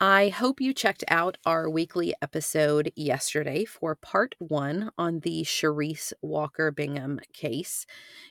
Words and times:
I 0.00 0.28
hope 0.28 0.60
you 0.60 0.74
checked 0.74 1.04
out 1.08 1.38
our 1.46 1.70
weekly 1.70 2.14
episode 2.20 2.92
yesterday 2.96 3.64
for 3.64 3.94
part 3.94 4.34
one 4.38 4.90
on 4.98 5.20
the 5.20 5.42
Sherese 5.42 6.12
Walker 6.20 6.70
Bingham 6.70 7.18
case. 7.32 7.86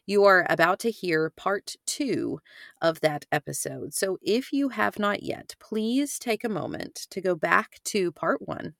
You 0.06 0.26
are 0.26 0.46
about 0.48 0.78
to 0.82 0.92
hear 0.92 1.32
part 1.36 1.76
two 1.88 2.40
of 2.84 3.02
that 3.02 3.26
episode. 3.32 3.96
So 3.96 4.20
if 4.22 4.54
you 4.54 4.70
have 4.70 5.00
not 5.00 5.24
yet, 5.24 5.56
please 5.60 6.20
take 6.20 6.44
a 6.44 6.50
moment 6.50 7.08
to 7.10 7.20
go 7.20 7.34
back 7.34 7.80
to 7.86 8.12
part 8.12 8.48
one, 8.48 8.76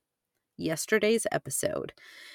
yesterday's 0.56 1.26
episode, 1.32 1.92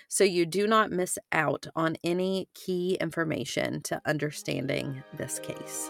so 0.10 0.26
you 0.26 0.46
do 0.46 0.68
not 0.68 0.92
miss 0.92 1.18
out 1.32 1.66
on 1.78 1.96
any 2.04 2.50
key 2.54 2.98
information 3.00 3.82
to 3.84 4.02
understanding 4.06 5.02
this 5.16 5.40
case. 5.40 5.90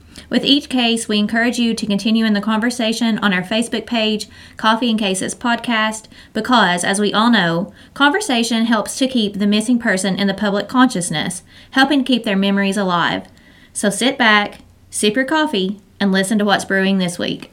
With 0.29 0.45
each 0.45 0.69
case, 0.69 1.07
we 1.07 1.19
encourage 1.19 1.59
you 1.59 1.73
to 1.73 1.85
continue 1.85 2.25
in 2.25 2.33
the 2.33 2.41
conversation 2.41 3.17
on 3.19 3.33
our 3.33 3.43
Facebook 3.43 3.85
page, 3.85 4.27
Coffee 4.57 4.89
and 4.89 4.99
Cases 4.99 5.35
Podcast, 5.35 6.07
because, 6.33 6.83
as 6.83 6.99
we 6.99 7.13
all 7.13 7.29
know, 7.29 7.73
conversation 7.93 8.65
helps 8.65 8.97
to 8.97 9.07
keep 9.07 9.35
the 9.35 9.47
missing 9.47 9.79
person 9.79 10.17
in 10.17 10.27
the 10.27 10.33
public 10.33 10.67
consciousness, 10.67 11.43
helping 11.71 12.03
keep 12.03 12.23
their 12.23 12.37
memories 12.37 12.77
alive. 12.77 13.27
So 13.73 13.89
sit 13.89 14.17
back, 14.17 14.59
sip 14.89 15.15
your 15.15 15.25
coffee, 15.25 15.79
and 15.99 16.11
listen 16.11 16.37
to 16.39 16.45
what's 16.45 16.65
brewing 16.65 16.97
this 16.97 17.19
week. 17.19 17.51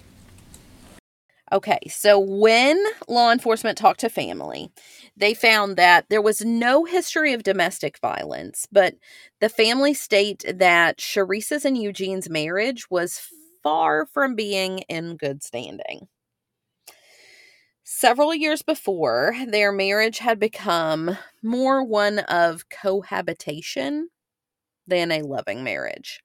Okay, 1.50 1.78
so 1.88 2.18
when 2.18 2.82
law 3.08 3.32
enforcement 3.32 3.78
talked 3.78 4.00
to 4.00 4.10
family, 4.10 4.70
they 5.18 5.34
found 5.34 5.76
that 5.76 6.06
there 6.08 6.22
was 6.22 6.44
no 6.44 6.84
history 6.84 7.32
of 7.32 7.42
domestic 7.42 7.98
violence, 7.98 8.66
but 8.70 8.94
the 9.40 9.48
family 9.48 9.94
state 9.94 10.44
that 10.54 10.98
Sherese's 10.98 11.64
and 11.64 11.76
Eugene's 11.76 12.30
marriage 12.30 12.88
was 12.90 13.20
far 13.62 14.06
from 14.06 14.34
being 14.34 14.80
in 14.88 15.16
good 15.16 15.42
standing. 15.42 16.08
Several 17.82 18.34
years 18.34 18.62
before, 18.62 19.34
their 19.48 19.72
marriage 19.72 20.18
had 20.18 20.38
become 20.38 21.16
more 21.42 21.82
one 21.82 22.18
of 22.20 22.68
cohabitation 22.68 24.10
than 24.86 25.10
a 25.10 25.22
loving 25.22 25.64
marriage. 25.64 26.20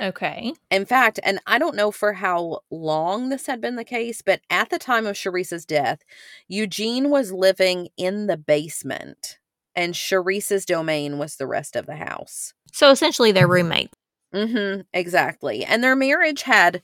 Okay. 0.00 0.52
In 0.70 0.84
fact, 0.84 1.20
and 1.22 1.40
I 1.46 1.58
don't 1.58 1.76
know 1.76 1.90
for 1.90 2.14
how 2.14 2.60
long 2.70 3.28
this 3.28 3.46
had 3.46 3.60
been 3.60 3.76
the 3.76 3.84
case, 3.84 4.22
but 4.22 4.40
at 4.50 4.70
the 4.70 4.78
time 4.78 5.06
of 5.06 5.16
Sherese's 5.16 5.64
death, 5.64 6.00
Eugene 6.48 7.10
was 7.10 7.32
living 7.32 7.88
in 7.96 8.26
the 8.26 8.36
basement 8.36 9.38
and 9.74 9.94
Sherese's 9.94 10.64
domain 10.64 11.18
was 11.18 11.36
the 11.36 11.46
rest 11.46 11.76
of 11.76 11.86
the 11.86 11.96
house. 11.96 12.54
So 12.72 12.90
essentially 12.90 13.30
they're 13.32 13.46
roommates. 13.46 13.94
Mm-hmm. 14.34 14.82
Exactly. 14.92 15.64
And 15.64 15.84
their 15.84 15.96
marriage 15.96 16.42
had 16.42 16.82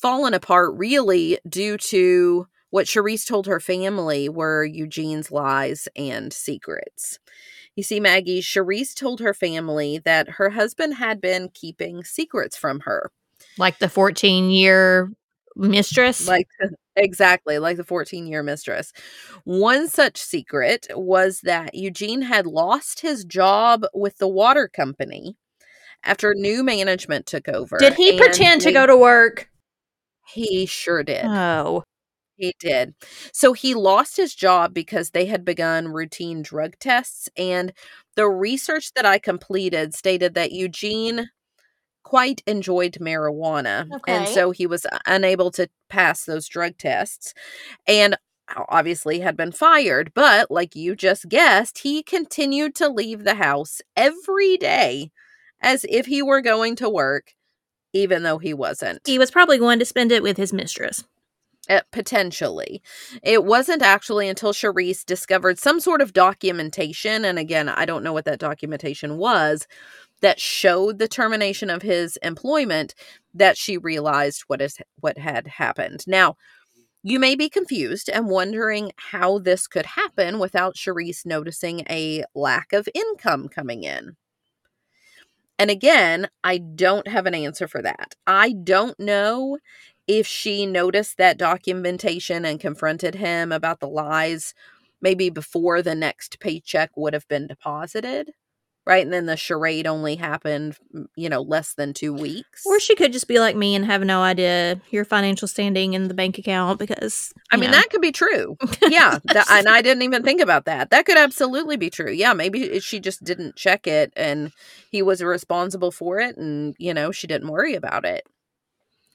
fallen 0.00 0.34
apart 0.34 0.74
really 0.74 1.38
due 1.48 1.78
to 1.78 2.46
what 2.70 2.88
Sherese 2.88 3.24
told 3.26 3.46
her 3.46 3.60
family 3.60 4.28
were 4.28 4.64
Eugene's 4.64 5.30
lies 5.30 5.88
and 5.94 6.32
secrets. 6.32 7.18
You 7.74 7.82
see, 7.82 8.00
Maggie, 8.00 8.42
Sherese 8.42 8.94
told 8.94 9.20
her 9.20 9.32
family 9.32 9.98
that 10.04 10.30
her 10.30 10.50
husband 10.50 10.94
had 10.94 11.20
been 11.20 11.48
keeping 11.48 12.04
secrets 12.04 12.56
from 12.56 12.80
her. 12.80 13.10
Like 13.56 13.78
the 13.78 13.88
14 13.88 14.50
year 14.50 15.10
mistress? 15.56 16.28
Like, 16.28 16.48
exactly, 16.96 17.58
like 17.58 17.76
the 17.76 17.84
14 17.84 18.26
year 18.26 18.42
mistress. 18.42 18.92
One 19.44 19.88
such 19.88 20.18
secret 20.18 20.86
was 20.94 21.40
that 21.42 21.74
Eugene 21.74 22.22
had 22.22 22.46
lost 22.46 23.00
his 23.00 23.24
job 23.24 23.84
with 23.94 24.18
the 24.18 24.28
water 24.28 24.68
company 24.68 25.36
after 26.04 26.34
new 26.34 26.62
management 26.62 27.26
took 27.26 27.48
over. 27.48 27.78
Did 27.78 27.94
he 27.94 28.18
pretend 28.18 28.60
they, 28.60 28.66
to 28.66 28.72
go 28.72 28.86
to 28.86 28.96
work? 28.96 29.48
He 30.26 30.66
sure 30.66 31.02
did. 31.02 31.24
Oh. 31.24 31.84
He 32.36 32.54
did. 32.58 32.94
So 33.32 33.52
he 33.52 33.74
lost 33.74 34.16
his 34.16 34.34
job 34.34 34.74
because 34.74 35.10
they 35.10 35.26
had 35.26 35.44
begun 35.44 35.88
routine 35.88 36.42
drug 36.42 36.78
tests. 36.80 37.28
And 37.36 37.72
the 38.16 38.28
research 38.28 38.92
that 38.94 39.06
I 39.06 39.18
completed 39.18 39.94
stated 39.94 40.34
that 40.34 40.52
Eugene 40.52 41.30
quite 42.04 42.42
enjoyed 42.46 42.98
marijuana. 43.00 43.88
Okay. 43.94 44.12
And 44.12 44.28
so 44.28 44.50
he 44.50 44.66
was 44.66 44.86
unable 45.06 45.50
to 45.52 45.68
pass 45.88 46.24
those 46.24 46.48
drug 46.48 46.78
tests. 46.78 47.34
And 47.86 48.16
obviously 48.68 49.20
had 49.20 49.36
been 49.36 49.52
fired. 49.52 50.12
But 50.14 50.50
like 50.50 50.76
you 50.76 50.94
just 50.96 51.28
guessed, 51.28 51.78
he 51.78 52.02
continued 52.02 52.74
to 52.76 52.88
leave 52.88 53.24
the 53.24 53.34
house 53.36 53.80
every 53.96 54.56
day 54.56 55.10
as 55.60 55.86
if 55.88 56.06
he 56.06 56.22
were 56.22 56.40
going 56.40 56.76
to 56.76 56.88
work, 56.90 57.34
even 57.92 58.22
though 58.22 58.38
he 58.38 58.52
wasn't. 58.54 59.00
He 59.06 59.18
was 59.18 59.30
probably 59.30 59.58
going 59.58 59.78
to 59.78 59.84
spend 59.84 60.12
it 60.12 60.22
with 60.22 60.36
his 60.36 60.52
mistress. 60.52 61.04
Uh, 61.68 61.80
potentially. 61.92 62.82
It 63.22 63.44
wasn't 63.44 63.82
actually 63.82 64.28
until 64.28 64.52
Sherese 64.52 65.04
discovered 65.04 65.60
some 65.60 65.78
sort 65.78 66.00
of 66.02 66.12
documentation, 66.12 67.24
and 67.24 67.38
again, 67.38 67.68
I 67.68 67.84
don't 67.84 68.02
know 68.02 68.12
what 68.12 68.24
that 68.24 68.40
documentation 68.40 69.16
was, 69.16 69.68
that 70.22 70.40
showed 70.40 70.98
the 70.98 71.06
termination 71.06 71.70
of 71.70 71.82
his 71.82 72.16
employment 72.18 72.94
that 73.34 73.56
she 73.56 73.78
realized 73.78 74.42
what 74.48 74.60
is 74.60 74.76
what 75.00 75.18
had 75.18 75.46
happened. 75.46 76.04
Now, 76.06 76.36
you 77.04 77.20
may 77.20 77.36
be 77.36 77.48
confused 77.48 78.08
and 78.08 78.28
wondering 78.28 78.92
how 78.96 79.38
this 79.38 79.66
could 79.68 79.86
happen 79.86 80.40
without 80.40 80.76
Sherese 80.76 81.24
noticing 81.24 81.80
a 81.88 82.24
lack 82.34 82.72
of 82.72 82.88
income 82.94 83.48
coming 83.48 83.84
in. 83.84 84.16
And 85.58 85.70
again, 85.70 86.28
I 86.42 86.58
don't 86.58 87.06
have 87.06 87.26
an 87.26 87.34
answer 87.34 87.68
for 87.68 87.82
that. 87.82 88.16
I 88.26 88.52
don't 88.52 88.98
know 88.98 89.58
if 90.06 90.26
she 90.26 90.66
noticed 90.66 91.16
that 91.18 91.38
documentation 91.38 92.44
and 92.44 92.60
confronted 92.60 93.14
him 93.16 93.52
about 93.52 93.80
the 93.80 93.88
lies 93.88 94.54
maybe 95.00 95.30
before 95.30 95.82
the 95.82 95.94
next 95.94 96.38
paycheck 96.40 96.90
would 96.96 97.12
have 97.14 97.28
been 97.28 97.46
deposited 97.46 98.32
right? 98.86 99.04
And 99.04 99.12
then 99.12 99.26
the 99.26 99.36
charade 99.36 99.86
only 99.86 100.16
happened 100.16 100.76
mm, 100.94 101.06
you 101.16 101.28
know 101.28 101.42
less 101.42 101.74
than 101.74 101.92
two 101.92 102.12
weeks. 102.12 102.64
or 102.66 102.80
she 102.80 102.94
could 102.94 103.12
just 103.12 103.28
be 103.28 103.38
like 103.38 103.56
me 103.56 103.74
and 103.74 103.84
have 103.84 104.02
no 104.02 104.22
idea 104.22 104.80
your 104.90 105.04
financial 105.04 105.48
standing 105.48 105.94
in 105.94 106.08
the 106.08 106.14
bank 106.14 106.38
account 106.38 106.78
because 106.78 107.32
i 107.50 107.56
mean 107.56 107.70
know. 107.70 107.76
that 107.76 107.90
could 107.90 108.00
be 108.00 108.12
true. 108.12 108.56
Yeah 108.88 109.18
that, 109.24 109.46
and 109.50 109.68
i 109.68 109.82
didn't 109.82 110.02
even 110.02 110.22
think 110.22 110.40
about 110.40 110.64
that. 110.66 110.90
That 110.90 111.06
could 111.06 111.18
absolutely 111.18 111.76
be 111.76 111.90
true. 111.90 112.10
Yeah 112.10 112.32
maybe 112.32 112.70
eh, 112.72 112.80
she 112.80 113.00
just 113.00 113.22
didn't 113.24 113.56
check 113.56 113.86
it 113.86 114.12
and 114.16 114.52
he 114.90 115.02
was 115.02 115.22
responsible 115.22 115.90
for 115.90 116.18
it 116.20 116.36
and 116.36 116.74
you 116.78 116.94
know 116.94 117.12
she 117.12 117.26
didn't 117.26 117.50
worry 117.50 117.74
about 117.74 118.04
it 118.04 118.26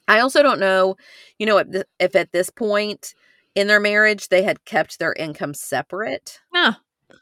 I 0.07 0.19
also 0.19 0.41
don't 0.41 0.59
know, 0.59 0.95
you 1.37 1.45
know, 1.45 1.57
if, 1.57 1.83
if 1.99 2.15
at 2.15 2.31
this 2.31 2.49
point 2.49 3.13
in 3.55 3.67
their 3.67 3.79
marriage 3.79 4.29
they 4.29 4.43
had 4.43 4.65
kept 4.65 4.99
their 4.99 5.13
income 5.13 5.53
separate. 5.53 6.39
Yeah. 6.53 6.73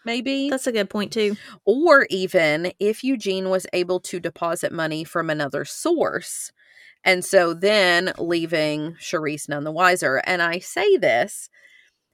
Maybe. 0.03 0.49
That's 0.49 0.67
a 0.67 0.71
good 0.71 0.89
point, 0.89 1.11
too. 1.13 1.35
Or 1.65 2.07
even 2.09 2.71
if 2.79 3.03
Eugene 3.03 3.49
was 3.49 3.67
able 3.73 3.99
to 4.01 4.19
deposit 4.19 4.71
money 4.71 5.03
from 5.03 5.29
another 5.29 5.65
source. 5.65 6.51
And 7.03 7.23
so 7.23 7.53
then 7.53 8.11
leaving 8.17 8.95
Sherese 8.99 9.47
none 9.47 9.63
the 9.63 9.71
wiser. 9.71 10.21
And 10.25 10.41
I 10.41 10.59
say 10.59 10.97
this 10.97 11.49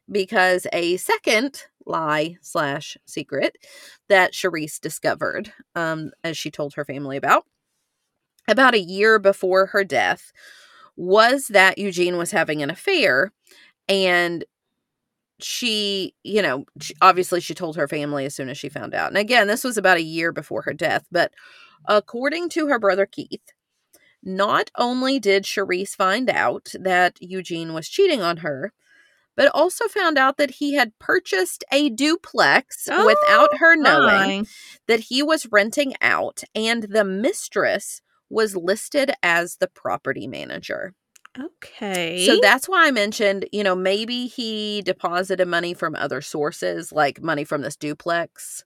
because 0.09 0.67
a 0.73 0.97
second 0.97 1.63
lie 1.85 2.35
slash 2.41 2.97
secret 3.05 3.57
that 4.09 4.35
Sherese 4.35 4.79
discovered, 4.79 5.53
um, 5.75 6.11
as 6.23 6.37
she 6.37 6.51
told 6.51 6.73
her 6.73 6.85
family 6.85 7.17
about, 7.17 7.45
about 8.47 8.73
a 8.73 8.79
year 8.79 9.19
before 9.19 9.67
her 9.67 9.83
death 9.83 10.31
was 10.95 11.47
that 11.47 11.77
Eugene 11.77 12.17
was 12.17 12.31
having 12.31 12.61
an 12.61 12.69
affair 12.69 13.31
and 13.87 14.43
she, 15.39 16.13
you 16.23 16.41
know, 16.41 16.65
she, 16.79 16.93
obviously 17.01 17.39
she 17.41 17.53
told 17.53 17.75
her 17.75 17.87
family 17.87 18.25
as 18.25 18.35
soon 18.35 18.49
as 18.49 18.57
she 18.57 18.69
found 18.69 18.93
out. 18.93 19.09
And 19.09 19.17
again, 19.17 19.47
this 19.47 19.63
was 19.63 19.77
about 19.77 19.97
a 19.97 20.03
year 20.03 20.31
before 20.31 20.61
her 20.63 20.73
death, 20.73 21.05
but 21.11 21.31
according 21.87 22.49
to 22.49 22.67
her 22.67 22.77
brother 22.77 23.05
Keith, 23.05 23.51
not 24.23 24.69
only 24.77 25.19
did 25.19 25.45
Sherese 25.45 25.95
find 25.95 26.29
out 26.29 26.73
that 26.79 27.17
Eugene 27.19 27.73
was 27.73 27.89
cheating 27.89 28.21
on 28.21 28.37
her, 28.37 28.71
but 29.35 29.49
also 29.55 29.87
found 29.87 30.17
out 30.17 30.37
that 30.37 30.51
he 30.51 30.75
had 30.75 30.97
purchased 30.99 31.63
a 31.71 31.89
duplex 31.89 32.87
Oh, 32.91 33.05
without 33.05 33.57
her 33.57 33.75
knowing 33.75 34.41
My. 34.41 34.43
that 34.87 34.99
he 34.99 35.23
was 35.23 35.47
renting 35.51 35.95
out, 36.01 36.43
and 36.53 36.83
the 36.83 37.03
mistress 37.03 38.01
was 38.31 38.55
listed 38.55 39.11
as 39.21 39.57
the 39.57 39.67
property 39.67 40.27
manager. 40.27 40.93
Okay. 41.39 42.25
So 42.25 42.39
that's 42.41 42.67
why 42.67 42.87
I 42.87 42.91
mentioned, 42.91 43.47
you 43.51 43.63
know, 43.63 43.75
maybe 43.75 44.27
he 44.27 44.81
deposited 44.81 45.47
money 45.47 45.73
from 45.73 45.95
other 45.95 46.21
sources, 46.21 46.91
like 46.91 47.21
money 47.21 47.45
from 47.45 47.61
this 47.61 47.77
duplex, 47.77 48.65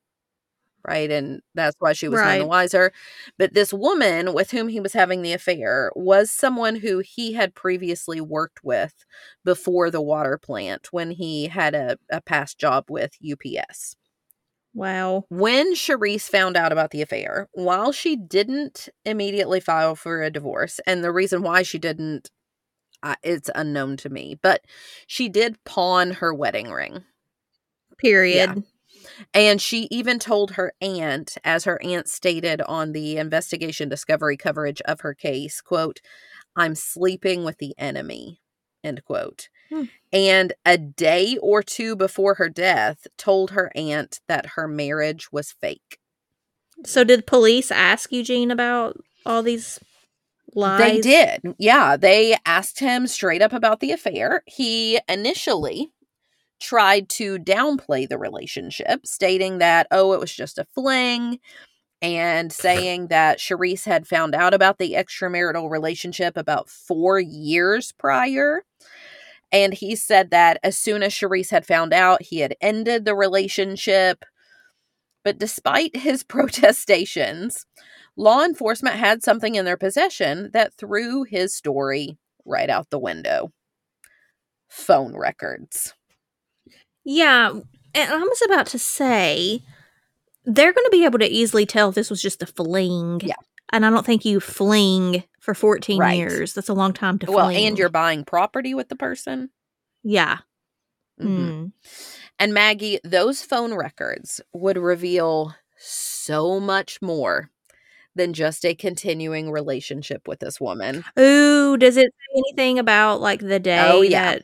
right? 0.88 1.12
And 1.12 1.42
that's 1.54 1.76
why 1.80 1.94
she 1.94 2.08
was 2.08 2.20
none 2.20 2.40
the 2.40 2.48
wiser. 2.48 2.92
But 3.38 3.54
this 3.54 3.72
woman 3.72 4.34
with 4.34 4.52
whom 4.52 4.68
he 4.68 4.80
was 4.80 4.94
having 4.94 5.22
the 5.22 5.34
affair 5.34 5.92
was 5.96 6.32
someone 6.32 6.78
who 6.78 7.00
he 7.00 7.34
had 7.34 7.54
previously 7.54 8.20
worked 8.20 8.64
with 8.64 9.06
before 9.44 9.92
the 9.92 10.02
water 10.02 10.40
plant 10.40 10.88
when 10.92 11.12
he 11.12 11.48
had 11.48 11.76
a, 11.76 11.98
a 12.12 12.22
past 12.22 12.58
job 12.58 12.86
with 12.90 13.18
UPS. 13.24 13.96
Wow. 14.75 15.24
When 15.30 15.74
Sherese 15.74 16.27
found 16.27 16.57
out 16.57 16.74
about 16.74 16.92
the 16.92 17.01
affair, 17.01 17.48
while 17.54 17.94
she 17.94 18.18
didn't 18.18 18.89
immediately 19.06 19.62
file 19.62 19.95
for 19.95 20.22
a 20.22 20.30
divorce, 20.30 20.81
and 20.86 21.01
the 21.01 21.13
reason 21.13 21.42
why 21.42 21.63
she 21.63 21.80
didn't, 21.80 22.30
uh, 23.01 23.16
it's 23.24 23.50
unknown 23.56 23.95
to 23.98 24.10
me, 24.10 24.38
but 24.44 24.62
she 25.07 25.30
did 25.30 25.63
pawn 25.63 26.12
her 26.12 26.33
wedding 26.33 26.72
ring. 26.72 27.06
Period. 27.98 28.63
And 29.33 29.62
she 29.62 29.88
even 29.92 30.19
told 30.19 30.51
her 30.51 30.74
aunt, 30.81 31.38
as 31.45 31.63
her 31.63 31.81
aunt 31.81 32.10
stated 32.10 32.62
on 32.62 32.92
the 32.92 33.18
investigation 33.18 33.88
discovery 33.88 34.36
coverage 34.36 34.81
of 34.81 35.01
her 35.01 35.13
case, 35.13 35.62
quote, 35.62 36.01
I'm 36.57 36.75
sleeping 36.75 37.45
with 37.45 37.60
the 37.60 37.74
enemy, 37.77 38.42
end 38.83 39.06
quote. 39.06 39.48
Hmm. 39.70 39.84
And 40.14 40.54
a 40.66 40.78
day 40.78 41.38
or 41.42 41.64
two 41.64 41.96
before 41.96 42.36
her 42.36 42.50
death, 42.50 43.08
told 43.18 43.52
her 43.52 43.72
aunt 43.76 44.22
that 44.28 44.46
her 44.56 44.68
marriage 44.68 45.32
was 45.32 45.52
fake. 45.52 46.00
So 46.86 47.04
did 47.04 47.28
police 47.28 47.72
ask 47.72 48.12
Eugene 48.12 48.52
about 48.52 48.98
all 49.26 49.44
these 49.44 49.80
lies? 50.54 50.80
They 50.80 51.02
did. 51.02 51.56
Yeah. 51.58 51.98
They 51.98 52.38
asked 52.46 52.80
him 52.80 53.08
straight 53.08 53.42
up 53.42 53.54
about 53.54 53.80
the 53.80 53.92
affair. 53.92 54.44
He 54.46 55.00
initially 55.10 55.92
tried 56.60 57.10
to 57.10 57.38
downplay 57.38 58.08
the 58.08 58.18
relationship, 58.18 59.06
stating 59.06 59.58
that, 59.60 59.88
oh, 59.92 60.14
it 60.14 60.20
was 60.20 60.34
just 60.34 60.58
a 60.58 60.66
fling, 60.66 61.40
and 62.02 62.52
saying 62.54 63.08
that 63.08 63.40
Sherese 63.40 63.86
had 63.86 64.08
found 64.08 64.36
out 64.36 64.54
about 64.54 64.78
the 64.78 64.94
extramarital 64.94 65.70
relationship 65.70 66.38
about 66.38 66.70
four 66.70 67.20
years 67.20 67.92
prior. 67.92 68.64
And 69.52 69.74
he 69.74 69.96
said 69.96 70.32
that 70.32 70.60
as 70.64 70.78
soon 70.78 71.04
as 71.04 71.14
Sherese 71.14 71.50
had 71.50 71.66
found 71.66 71.94
out, 71.94 72.22
he 72.22 72.40
had 72.40 72.56
ended 72.62 73.06
the 73.06 73.16
relationship. 73.16 74.26
But 75.24 75.38
despite 75.38 75.96
his 75.96 76.24
protestations, 76.36 77.66
law 78.16 78.44
enforcement 78.44 78.96
had 78.96 79.24
something 79.24 79.56
in 79.56 79.66
their 79.66 79.78
possession 79.78 80.52
that 80.54 80.74
threw 80.74 81.24
his 81.24 81.54
story 81.54 82.18
right 82.46 82.70
out 82.70 82.90
the 82.90 83.00
window 83.00 83.52
phone 84.70 85.16
records. 85.16 85.94
Yeah, 87.04 87.50
and 87.50 88.12
I 88.12 88.18
was 88.18 88.42
about 88.46 88.68
to 88.68 88.80
say 88.80 89.62
they're 90.44 90.74
going 90.74 90.86
to 90.86 90.92
be 90.92 91.06
able 91.06 91.20
to 91.20 91.30
easily 91.32 91.66
tell 91.66 91.90
if 91.90 91.96
this 91.96 92.10
was 92.10 92.22
just 92.22 92.44
a 92.44 92.46
fling. 92.46 93.22
Yeah. 93.24 93.36
And 93.72 93.86
I 93.86 93.90
don't 93.90 94.06
think 94.06 94.26
you 94.26 94.40
fling 94.40 95.24
for 95.46 95.54
14 95.54 96.00
Right. 96.00 96.18
years. 96.18 96.54
That's 96.54 96.68
a 96.70 96.74
long 96.74 96.92
time 96.92 97.20
to 97.20 97.32
Well, 97.32 97.46
fling. 97.46 97.66
and 97.68 97.78
you're 97.78 97.90
buying 97.90 98.26
property 98.26 98.74
with 98.74 98.90
the 98.90 98.96
person. 98.96 99.52
Yeah. 100.04 100.40
Mhm. 101.22 101.28
Mm. 101.28 101.72
And 102.40 102.54
Maggie, 102.54 103.00
those 103.04 103.42
phone 103.42 103.74
records 103.74 104.42
would 104.54 104.78
reveal 104.78 105.56
so 105.78 106.60
much 106.60 107.02
more 107.02 107.52
than 108.16 108.34
just 108.34 108.66
a 108.66 108.74
continuing 108.76 109.52
relationship 109.52 110.28
with 110.28 110.40
this 110.40 110.60
woman. 110.60 111.04
Ooh, 111.20 111.78
does 111.78 111.96
it 111.98 112.08
say 112.12 112.42
anything 112.42 112.80
about 112.80 113.22
like 113.22 113.40
the 113.42 113.60
day 113.60 113.80
Oh, 113.92 114.02
yeah. 114.02 114.40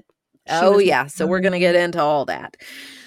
Oh, 0.50 0.74
was- 0.78 0.86
yeah. 0.86 1.08
So 1.08 1.26
we're 1.26 1.40
going 1.40 1.54
to 1.54 1.60
get 1.60 1.76
into 1.76 2.00
all 2.02 2.26
that. 2.26 2.58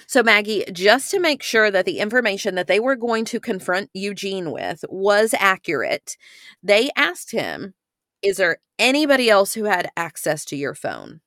So, 0.06 0.22
Maggie, 0.22 0.64
just 0.70 1.10
to 1.10 1.18
make 1.18 1.42
sure 1.42 1.70
that 1.70 1.86
the 1.86 1.98
information 1.98 2.54
that 2.54 2.66
they 2.66 2.78
were 2.78 2.94
going 2.96 3.24
to 3.26 3.40
confront 3.40 3.90
Eugene 3.94 4.52
with 4.52 4.84
was 4.88 5.34
accurate, 5.38 6.16
they 6.62 6.90
asked 6.96 7.30
him, 7.32 7.74
Is 8.24 8.38
there 8.38 8.58
anybody 8.78 9.28
else 9.30 9.52
who 9.54 9.64
had 9.64 9.90
access 9.96 10.44
to 10.46 10.56
your 10.56 10.74
phone? 10.74 11.20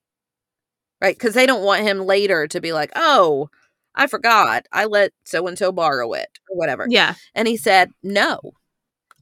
Right? 1.00 1.16
Because 1.16 1.36
they 1.36 1.46
don't 1.46 1.64
want 1.64 1.84
him 1.84 2.00
later 2.06 2.48
to 2.48 2.60
be 2.60 2.74
like, 2.74 2.92
Oh, 2.96 3.50
I 3.96 4.08
forgot. 4.08 4.66
I 4.72 4.86
let 4.86 5.12
so 5.26 5.48
and 5.48 5.58
so 5.58 5.72
borrow 5.72 6.14
it 6.14 6.30
or 6.50 6.58
whatever. 6.58 6.88
Yeah. 6.90 7.14
And 7.36 7.48
he 7.48 7.56
said, 7.58 7.92
No, 8.04 8.40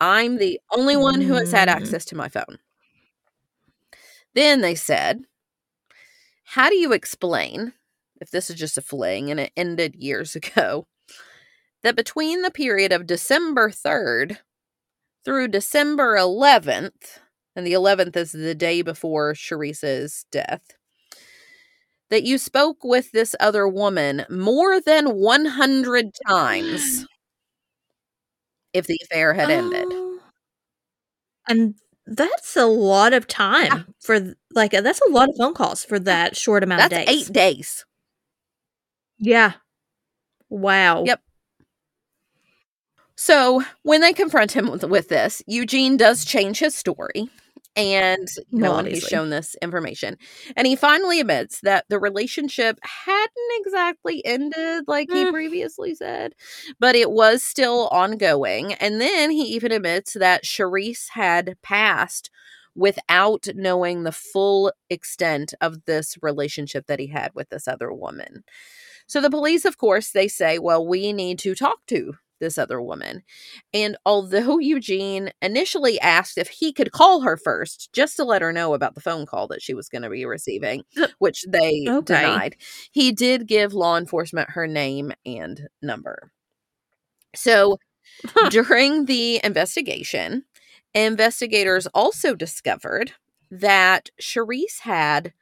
I'm 0.02 0.38
the 0.38 0.60
only 0.72 0.96
one 0.98 1.22
who 1.22 1.34
has 1.36 1.52
had 1.52 1.68
Mm. 1.70 1.74
access 1.74 2.06
to 2.06 2.16
my 2.16 2.30
phone. 2.30 2.60
Then 4.34 4.62
they 4.62 4.76
said, 4.76 5.22
How 6.44 6.70
do 6.70 6.76
you 6.76 6.94
explain, 6.94 7.74
if 8.22 8.32
this 8.32 8.50
is 8.50 8.56
just 8.56 8.78
a 8.78 8.82
fling 8.82 9.32
and 9.32 9.40
it 9.40 9.52
ended 9.58 9.96
years 9.96 10.36
ago, 10.36 10.88
that 11.84 11.96
between 11.96 12.42
the 12.42 12.52
period 12.52 12.92
of 12.92 13.06
December 13.08 13.70
3rd 13.70 14.38
through 15.26 15.50
December 15.50 16.16
11th, 16.18 17.20
and 17.56 17.66
the 17.66 17.74
11th 17.74 18.16
is 18.18 18.32
the 18.32 18.56
day 18.56 18.82
before 18.82 19.34
Sherese's 19.34 20.26
death, 20.32 20.74
that 22.10 22.24
you 22.24 22.38
spoke 22.38 22.84
with 22.84 23.12
this 23.12 23.36
other 23.40 23.68
woman 23.68 24.26
more 24.30 24.80
than 24.80 25.16
100 25.18 26.12
times 26.28 27.06
if 28.74 28.88
the 28.88 29.00
affair 29.04 29.34
had 29.34 29.50
ended? 29.50 29.86
Oh. 29.90 30.20
And 31.48 31.76
that's 32.08 32.56
a 32.56 32.66
lot 32.66 33.14
of 33.14 33.28
time 33.28 33.94
for 34.00 34.36
like 34.54 34.74
uh, 34.74 34.82
that's 34.82 35.02
a 35.02 35.10
lot 35.12 35.30
of 35.30 35.36
phone 35.38 35.54
calls 35.54 35.84
for 35.84 36.00
that 36.00 36.36
short 36.38 36.64
amount 36.64 36.82
That's 36.90 37.02
of 37.02 37.08
days. 37.08 37.30
eight 37.30 37.34
days. 37.34 37.86
Yeah. 39.18 39.54
Wow. 40.50 41.04
Yep. 41.06 41.22
So 43.16 43.64
when 43.84 44.02
they 44.02 44.14
confront 44.14 44.52
him 44.52 44.70
with, 44.70 44.84
with 44.84 45.10
this, 45.10 45.42
Eugene 45.48 45.98
does 45.98 46.26
change 46.26 46.60
his 46.60 46.76
story. 46.76 47.30
And 47.76 48.28
no 48.52 48.72
Well, 48.72 48.86
he's 48.86 49.04
obviously. 49.04 49.10
shown 49.10 49.30
this 49.32 49.56
information, 49.62 50.18
and 50.56 50.66
he 50.66 50.76
finally 50.78 51.20
admits 51.20 51.60
that 51.62 51.86
the 51.90 52.00
relationship 52.00 52.80
hadn't 52.84 53.30
exactly 53.66 54.26
ended 54.26 54.86
like 54.88 55.10
he 55.12 55.26
Mm. 55.26 55.32
previously 55.32 55.94
said, 55.96 56.34
but 56.80 56.96
it 56.96 57.12
was 57.12 57.44
still 57.44 57.88
ongoing. 57.90 58.74
And 58.76 59.02
then 59.02 59.30
he 59.32 59.44
even 59.56 59.72
admits 59.74 60.14
that 60.14 60.46
Sherese 60.46 61.10
had 61.10 61.58
passed 61.62 62.30
without 62.76 63.48
knowing 63.56 64.04
the 64.04 64.12
full 64.12 64.72
extent 64.90 65.54
of 65.62 65.86
this 65.86 66.16
relationship 66.22 66.88
that 66.88 67.00
he 67.00 67.08
had 67.08 67.32
with 67.34 67.50
this 67.50 67.68
other 67.68 67.92
woman. 67.94 68.44
So 69.08 69.22
the 69.22 69.30
police, 69.30 69.66
of 69.66 69.78
course, 69.78 70.12
they 70.12 70.28
say, 70.28 70.60
well, 70.60 70.86
we 70.86 71.14
need 71.14 71.40
to 71.40 71.56
talk 71.56 71.80
to 71.88 72.16
this 72.40 72.58
other 72.58 72.82
woman. 72.82 73.24
And 73.74 73.98
although 74.06 74.60
Eugene 74.60 75.32
initially 75.42 76.00
asked 76.00 76.38
if 76.38 76.50
he 76.50 76.74
could 76.74 76.92
call 76.92 77.22
her 77.22 77.38
first, 77.38 77.92
just 77.94 78.16
to 78.18 78.24
let 78.24 78.42
her 78.42 78.54
know 78.54 78.74
about 78.74 78.96
the 78.96 79.02
phone 79.02 79.26
call 79.26 79.48
that 79.48 79.62
she 79.62 79.74
was 79.74 79.90
going 79.90 80.02
to 80.04 80.10
be 80.10 80.26
receiving, 80.26 80.84
which 81.20 81.44
they 81.48 81.90
Okay. 81.90 82.04
denied, 82.06 82.56
he 82.92 83.12
did 83.12 83.48
give 83.48 83.74
law 83.74 83.98
enforcement 83.98 84.52
her 84.52 84.68
name 84.68 85.12
and 85.26 85.68
number. 85.82 86.32
So 87.36 87.80
during 88.48 89.06
the 89.06 89.42
investigation, 89.44 90.46
investigators 90.94 91.88
also 91.88 92.36
discovered 92.36 93.14
that 93.52 94.10
Sherese 94.20 94.80
had 94.82 95.34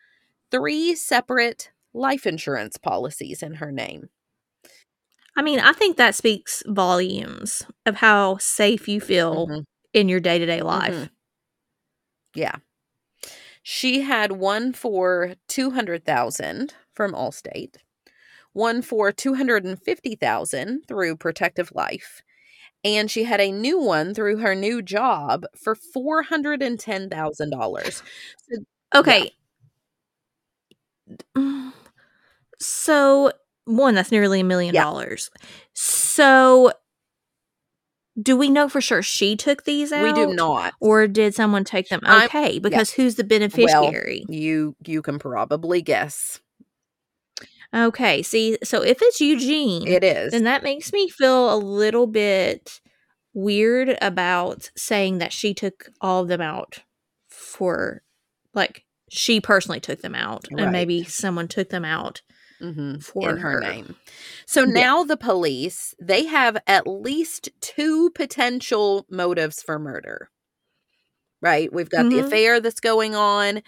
three 0.52 0.96
separate 0.96 1.72
life 1.94 2.26
insurance 2.28 2.78
policies 2.78 3.44
in 3.44 3.56
her 3.56 3.72
name. 3.72 4.10
I 5.36 5.42
mean, 5.42 5.60
I 5.60 5.74
think 5.74 5.98
that 5.98 6.16
speaks 6.16 6.64
volumes 6.68 7.64
of 7.86 7.96
how 7.96 8.38
safe 8.38 8.88
you 8.88 9.02
feel 9.02 9.48
Mhm. 9.48 9.66
in 9.94 10.10
your 10.10 10.20
day 10.20 10.38
to 10.40 10.46
day 10.46 10.62
life. 10.62 10.94
Mhm. 10.96 11.10
Yeah. 12.36 12.56
She 13.66 14.02
had 14.02 14.34
one 14.34 14.74
for 14.74 15.36
200,000 15.48 16.74
from 16.94 17.14
Allstate, 17.14 17.78
one 18.54 18.82
for 18.82 19.12
250,000 19.12 20.84
through 20.88 21.18
Protective 21.18 21.72
Life, 21.76 22.22
and 22.84 23.12
she 23.12 23.26
had 23.26 23.42
a 23.42 23.52
new 23.52 23.78
one 23.80 24.14
through 24.16 24.38
her 24.38 24.56
new 24.56 24.82
job 24.82 25.46
for 25.58 25.76
$410,000. 25.76 28.02
Okay. 28.96 29.34
Mm, 31.36 31.74
So, 32.60 33.32
one, 33.66 33.96
that's 33.96 34.12
nearly 34.12 34.42
a 34.42 34.44
million 34.44 34.74
Yeah. 34.76 34.84
dollars. 34.84 35.30
So, 35.74 36.72
do 38.22 38.38
we 38.38 38.50
know 38.50 38.70
for 38.70 38.82
sure 38.82 39.02
she 39.02 39.36
took 39.36 39.64
these 39.64 39.92
out? 39.92 40.04
We 40.04 40.14
do 40.14 40.34
not. 40.34 40.74
Or 40.80 41.08
did 41.08 41.34
someone 41.34 41.64
take 41.64 41.90
them? 41.90 42.02
I'm- 42.04 42.26
Okay, 42.26 42.60
because 42.60 42.92
who's 42.92 43.16
the 43.16 43.24
beneficiary? 43.24 44.26
You 44.30 44.76
you 44.86 45.02
can 45.02 45.18
probably 45.20 45.82
guess. 45.82 46.40
okay, 47.76 48.22
see, 48.22 48.58
so 48.64 48.84
if 48.84 49.00
it's 49.02 49.20
Eugene, 49.20 49.88
It 49.88 50.04
is. 50.04 50.32
then 50.32 50.44
that 50.44 50.62
makes 50.62 50.94
me 50.94 51.10
feel 51.10 51.52
a 51.52 51.58
little 51.58 52.06
bit 52.06 52.80
weird 53.34 53.98
about 54.00 54.70
saying 54.78 55.18
that 55.18 55.34
she 55.34 55.56
took 55.56 55.90
all 56.00 56.22
of 56.22 56.28
them 56.28 56.42
out 56.42 56.84
for, 57.30 58.04
like, 58.54 58.86
she 59.10 59.42
personally 59.42 59.80
took 59.80 60.02
them 60.02 60.14
out, 60.14 60.46
Right. 60.52 60.62
and 60.64 60.72
maybe 60.72 61.04
someone 61.04 61.48
took 61.48 61.70
them 61.70 61.84
out 61.84 62.22
Mhm, 62.64 63.04
for 63.04 63.22
in 63.22 63.38
her 63.38 63.56
her. 63.56 63.58
name. 63.58 63.96
So 64.48 64.66
Yeah. 64.66 64.84
now 64.84 65.04
the 65.04 65.18
police, 65.18 65.94
they 66.00 66.26
have 66.26 66.58
at 66.68 66.88
least 66.88 67.50
two 67.62 68.10
potential 68.12 69.06
motives 69.10 69.62
for 69.62 69.80
murder. 69.80 70.30
Right? 71.42 71.72
We've 71.74 71.90
got 71.90 72.10
the 72.10 72.20
Mhm. 72.20 72.20
affair 72.20 72.62
that's 72.62 72.80
going 72.80 73.16
on 73.16 73.62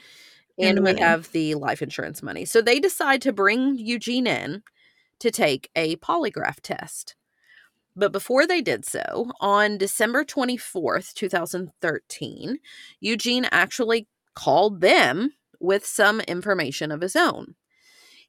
And 0.59 0.79
the 0.83 0.83
we 0.83 0.95
have 0.95 1.31
the 1.31 1.55
life 1.55 1.81
insurance 1.81 2.23
money. 2.23 2.45
So 2.45 2.61
they 2.61 2.79
decide 2.79 3.21
to 3.23 3.33
bring 3.33 3.77
Eugene 3.77 4.27
in 4.27 4.63
to 5.19 5.31
take 5.31 5.69
a 5.75 5.97
polygraph 5.97 6.61
test. 6.61 7.15
But 7.95 8.11
before 8.13 8.47
they 8.47 8.61
did 8.61 8.85
so, 8.85 9.31
on 9.41 9.77
December 9.77 10.25
24th, 10.25 11.13
2013, 11.15 12.59
Eugene 13.01 13.47
actually 13.51 14.07
called 14.35 14.81
them 14.81 15.33
with 15.59 15.85
some 15.85 16.21
information 16.21 16.91
of 16.91 17.01
his 17.01 17.15
own. 17.15 17.55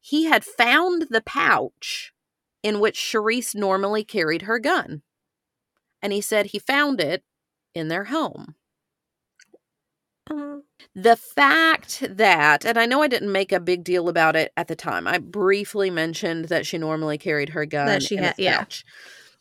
He 0.09 0.27
had 0.27 0.45
found 0.45 1.07
the 1.11 1.21
pouch 1.21 2.13
in 2.63 2.79
which 2.79 2.97
Sherese 2.97 3.57
normally 3.57 4.05
carried 4.05 4.43
her 4.43 4.61
gun. 4.61 5.03
And 6.01 6.13
he 6.13 6.21
said 6.21 6.47
he 6.47 6.61
found 6.61 7.01
it 7.01 7.25
in 7.75 7.89
their 7.89 8.05
home. 8.05 8.55
Um, 10.31 10.63
The 10.95 11.17
fact 11.17 12.05
that, 12.09 12.65
and 12.65 12.79
I 12.79 12.87
know 12.87 13.03
I 13.03 13.09
didn't 13.09 13.33
make 13.33 13.51
a 13.51 13.59
big 13.59 13.83
deal 13.83 14.09
about 14.09 14.37
it 14.37 14.53
at 14.57 14.69
the 14.69 14.77
time, 14.77 15.09
I 15.09 15.19
briefly 15.19 15.91
mentioned 15.91 16.45
that 16.47 16.67
she 16.67 16.79
normally 16.79 17.19
carried 17.19 17.49
her 17.49 17.67
gun 17.67 17.99
she 18.01 18.17
in 18.17 18.23
had- 18.23 18.35
yeah. 18.39 18.59
pouch. 18.59 18.85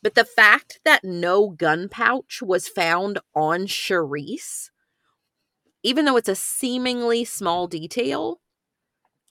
But 0.01 0.15
the 0.15 0.25
fact 0.25 0.79
that 0.83 1.03
no 1.03 1.49
gun 1.49 1.89
pouch 1.89 2.41
was 2.41 2.67
found 2.67 3.19
on 3.35 3.67
Sherese, 3.67 4.71
even 5.83 6.05
though 6.05 6.17
it's 6.17 6.29
a 6.29 6.33
seemingly 6.35 7.23
small 7.23 7.67
detail, 7.67 8.41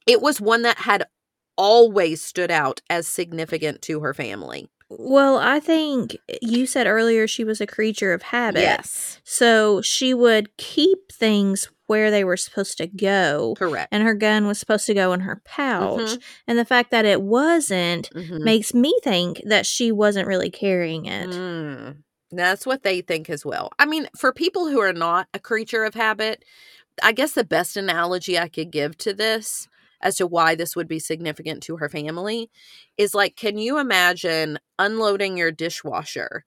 it 0.06 0.22
was 0.22 0.40
one 0.40 0.62
that 0.62 0.78
had 0.78 1.06
always 1.56 2.22
stood 2.22 2.50
out 2.50 2.80
as 2.90 3.06
significant 3.06 3.82
to 3.82 4.00
her 4.00 4.14
family. 4.14 4.68
well, 4.90 5.38
I 5.38 5.60
think 5.60 6.16
you 6.42 6.66
said 6.66 6.86
earlier 6.86 7.26
she 7.26 7.42
was 7.42 7.60
a 7.60 7.66
creature 7.66 8.12
of 8.12 8.22
habit. 8.22 8.60
Yes, 8.60 9.18
So 9.24 9.80
she 9.82 10.14
would 10.14 10.56
keep 10.56 11.10
things 11.10 11.68
where 11.86 12.10
they 12.10 12.22
were 12.22 12.36
supposed 12.36 12.78
to 12.78 12.86
go. 12.86 13.54
correct. 13.58 13.88
And 13.92 14.02
her 14.04 14.14
gun 14.14 14.46
was 14.46 14.58
supposed 14.58 14.86
to 14.86 14.94
go 14.94 15.12
in 15.12 15.20
her 15.20 15.40
pouch. 15.44 16.00
Mhm. 16.00 16.22
And 16.46 16.58
the 16.58 16.64
fact 16.64 16.90
that 16.92 17.04
it 17.04 17.22
wasn't 17.22 18.10
Mhm. 18.14 18.40
makes 18.40 18.72
me 18.74 18.94
think 19.02 19.42
that 19.46 19.66
she 19.66 19.90
wasn't 19.90 20.28
really 20.28 20.50
carrying 20.50 21.06
it. 21.06 21.30
Mm, 21.30 21.96
that's 22.30 22.64
what 22.66 22.82
they 22.84 23.00
think 23.00 23.28
as 23.30 23.44
well. 23.44 23.70
I 23.78 23.86
mean, 23.86 24.08
for 24.16 24.32
people 24.32 24.68
who 24.68 24.80
are 24.80 24.92
not 24.92 25.28
a 25.34 25.38
creature 25.38 25.84
of 25.84 25.94
habit, 25.94 26.44
I 27.02 27.12
guess 27.12 27.32
the 27.32 27.44
best 27.44 27.76
analogy 27.76 28.38
I 28.38 28.48
could 28.48 28.70
give 28.70 28.96
to 28.98 29.12
this 29.12 29.66
as 30.04 30.16
to 30.16 30.26
why 30.26 30.54
this 30.54 30.76
would 30.76 30.86
be 30.86 31.00
significant 31.00 31.62
to 31.64 31.78
her 31.78 31.88
family 31.88 32.50
is 32.96 33.14
like, 33.14 33.34
can 33.34 33.58
you 33.58 33.78
imagine 33.78 34.58
unloading 34.78 35.36
your 35.36 35.50
dishwasher, 35.50 36.44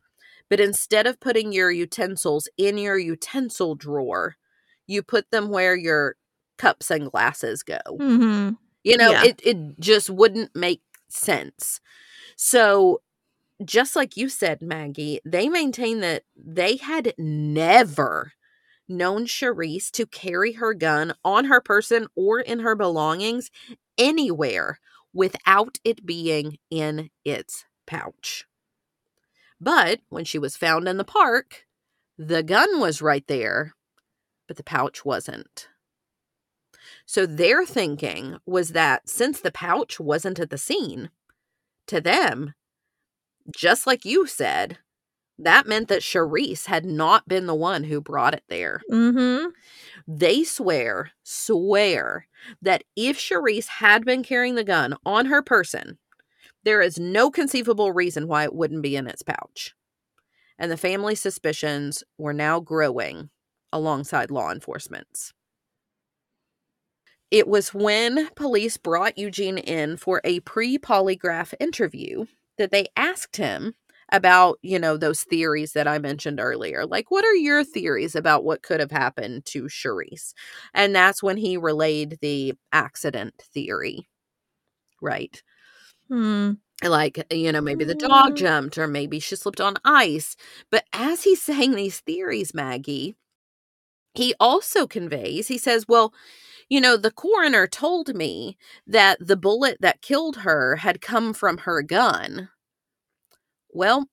but 0.50 0.60
instead 0.62 1.08
of 1.08 1.20
putting 1.20 1.52
your 1.52 1.72
utensils 1.72 2.48
in 2.58 2.78
your 2.78 2.98
utensil 2.98 3.76
drawer, 3.76 4.38
you 4.86 5.04
put 5.04 5.30
them 5.32 5.50
where 5.50 5.76
your 5.76 6.16
cups 6.58 6.90
and 6.92 7.12
glasses 7.12 7.64
go? 7.64 7.80
Mm-hmm. 7.90 8.54
You 8.84 8.98
know, 8.98 9.12
Yeah. 9.12 9.26
it 9.26 9.42
it 9.44 9.80
just 9.80 10.10
wouldn't 10.10 10.56
make 10.56 10.82
sense. 11.10 11.82
So 12.38 13.02
just 13.66 13.96
like 13.96 14.16
you 14.16 14.30
said, 14.30 14.62
Maggie, 14.62 15.20
they 15.26 15.50
maintain 15.50 16.00
that 16.02 16.24
they 16.36 16.78
had 16.78 17.14
never 17.18 18.34
known 18.88 19.26
Sherese 19.26 19.92
to 19.92 20.06
carry 20.06 20.54
her 20.54 20.74
gun 20.74 21.14
on 21.24 21.46
her 21.46 21.62
person 21.62 22.08
or 22.16 22.40
in 22.40 22.60
her 22.60 22.76
belongings 22.76 23.52
anywhere 23.98 24.80
without 25.14 25.80
it 25.84 26.06
being 26.06 26.58
in 26.70 27.10
its 27.26 27.66
pouch. 27.86 28.46
But 29.60 30.02
when 30.10 30.26
she 30.26 30.38
was 30.38 30.56
found 30.56 30.88
in 30.88 30.98
the 30.98 31.04
park, 31.04 31.66
the 32.18 32.44
gun 32.44 32.80
was 32.80 33.02
right 33.02 33.26
there, 33.28 33.76
but 34.48 34.58
the 34.58 34.64
pouch 34.64 35.04
wasn't. 35.04 35.70
So 37.06 37.26
their 37.26 37.66
thinking 37.66 38.38
was 38.46 38.70
that 38.70 39.10
since 39.10 39.40
the 39.40 39.52
pouch 39.52 40.00
wasn't 40.00 40.40
at 40.40 40.50
the 40.50 40.58
scene, 40.58 41.10
to 41.88 42.02
them, 42.02 42.54
just 43.56 43.88
like 43.88 44.06
you 44.06 44.28
said, 44.28 44.78
that 45.40 45.68
meant 45.68 45.88
that 45.90 46.04
Sherese 46.04 46.66
had 46.66 46.86
not 46.86 47.28
been 47.28 47.46
the 47.46 47.56
one 47.56 47.84
who 47.84 48.02
brought 48.02 48.34
it 48.34 48.44
there. 48.50 48.82
Mm-hmm. 48.92 49.50
They 50.08 50.44
swear, 50.44 51.12
swear 51.24 52.28
that 52.62 52.84
if 52.96 53.20
Sherese 53.20 53.68
had 53.68 54.06
been 54.06 54.24
carrying 54.24 54.56
the 54.56 54.64
gun 54.64 54.96
on 55.06 55.28
her 55.28 55.42
person, 55.42 55.98
there 56.64 56.82
is 56.82 57.00
no 57.00 57.30
conceivable 57.30 57.92
reason 57.92 58.28
why 58.28 58.44
it 58.44 58.56
wouldn't 58.56 58.82
be 58.82 58.96
in 58.96 59.08
its 59.08 59.22
pouch. 59.22 59.74
And 60.58 60.72
the 60.72 60.78
family's 60.78 61.22
suspicions 61.22 62.04
were 62.18 62.34
now 62.34 62.60
growing 62.60 63.30
alongside 63.72 64.32
law 64.32 64.52
enforcement's. 64.52 65.34
It 67.30 67.48
was 67.48 67.74
when 67.74 68.30
police 68.36 68.78
brought 68.78 69.18
Eugene 69.18 69.58
in 69.58 69.98
for 69.98 70.22
a 70.24 70.40
pre 70.42 70.78
polygraph 70.78 71.54
interview 71.60 72.26
that 72.58 72.72
they 72.72 72.88
asked 72.96 73.38
him 73.38 73.76
about, 74.12 74.58
you 74.62 74.80
know, 74.80 74.98
those 74.98 75.24
theories 75.24 75.74
that 75.74 75.88
I 75.88 76.00
mentioned 76.00 76.40
earlier. 76.40 76.86
Like, 76.86 77.12
what 77.12 77.26
are 77.26 77.36
your 77.36 77.64
theories 77.64 78.16
about 78.16 78.44
what 78.44 78.64
could 78.64 78.80
have 78.80 78.92
happened 78.92 79.46
to 79.48 79.68
Sherese? 79.70 80.34
And 80.74 80.96
that's 80.96 81.22
when 81.24 81.38
he 81.38 81.58
relayed 81.58 82.18
the 82.22 82.54
accident 82.72 83.34
theory. 83.54 84.08
Right. 85.02 85.42
Hmm. 86.10 86.54
Like, 86.84 87.26
you 87.32 87.52
know, 87.52 87.62
maybe 87.62 87.86
the 87.86 87.96
dog 87.96 88.34
Mm. 88.34 88.38
jumped 88.38 88.78
or 88.78 88.88
maybe 88.88 89.20
she 89.20 89.36
slipped 89.36 89.62
on 89.62 89.76
ice. 89.86 90.36
But 90.72 90.86
as 90.94 91.24
he's 91.24 91.42
saying 91.42 91.74
these 91.76 92.00
theories, 92.02 92.54
Maggie, 92.54 93.16
he 94.16 94.34
also 94.40 94.88
conveys, 94.88 95.48
he 95.48 95.58
says, 95.58 95.86
well, 95.88 96.14
you 96.70 96.82
know, 96.82 96.98
the 96.98 97.12
coroner 97.12 97.68
told 97.68 98.16
me 98.16 98.58
that 98.88 99.20
the 99.26 99.38
bullet 99.38 99.78
that 99.82 100.02
killed 100.02 100.38
her 100.38 100.78
had 100.78 101.02
come 101.02 101.34
from 101.34 101.60
her 101.60 101.82
gun. 101.84 102.50
Well, 103.78 104.08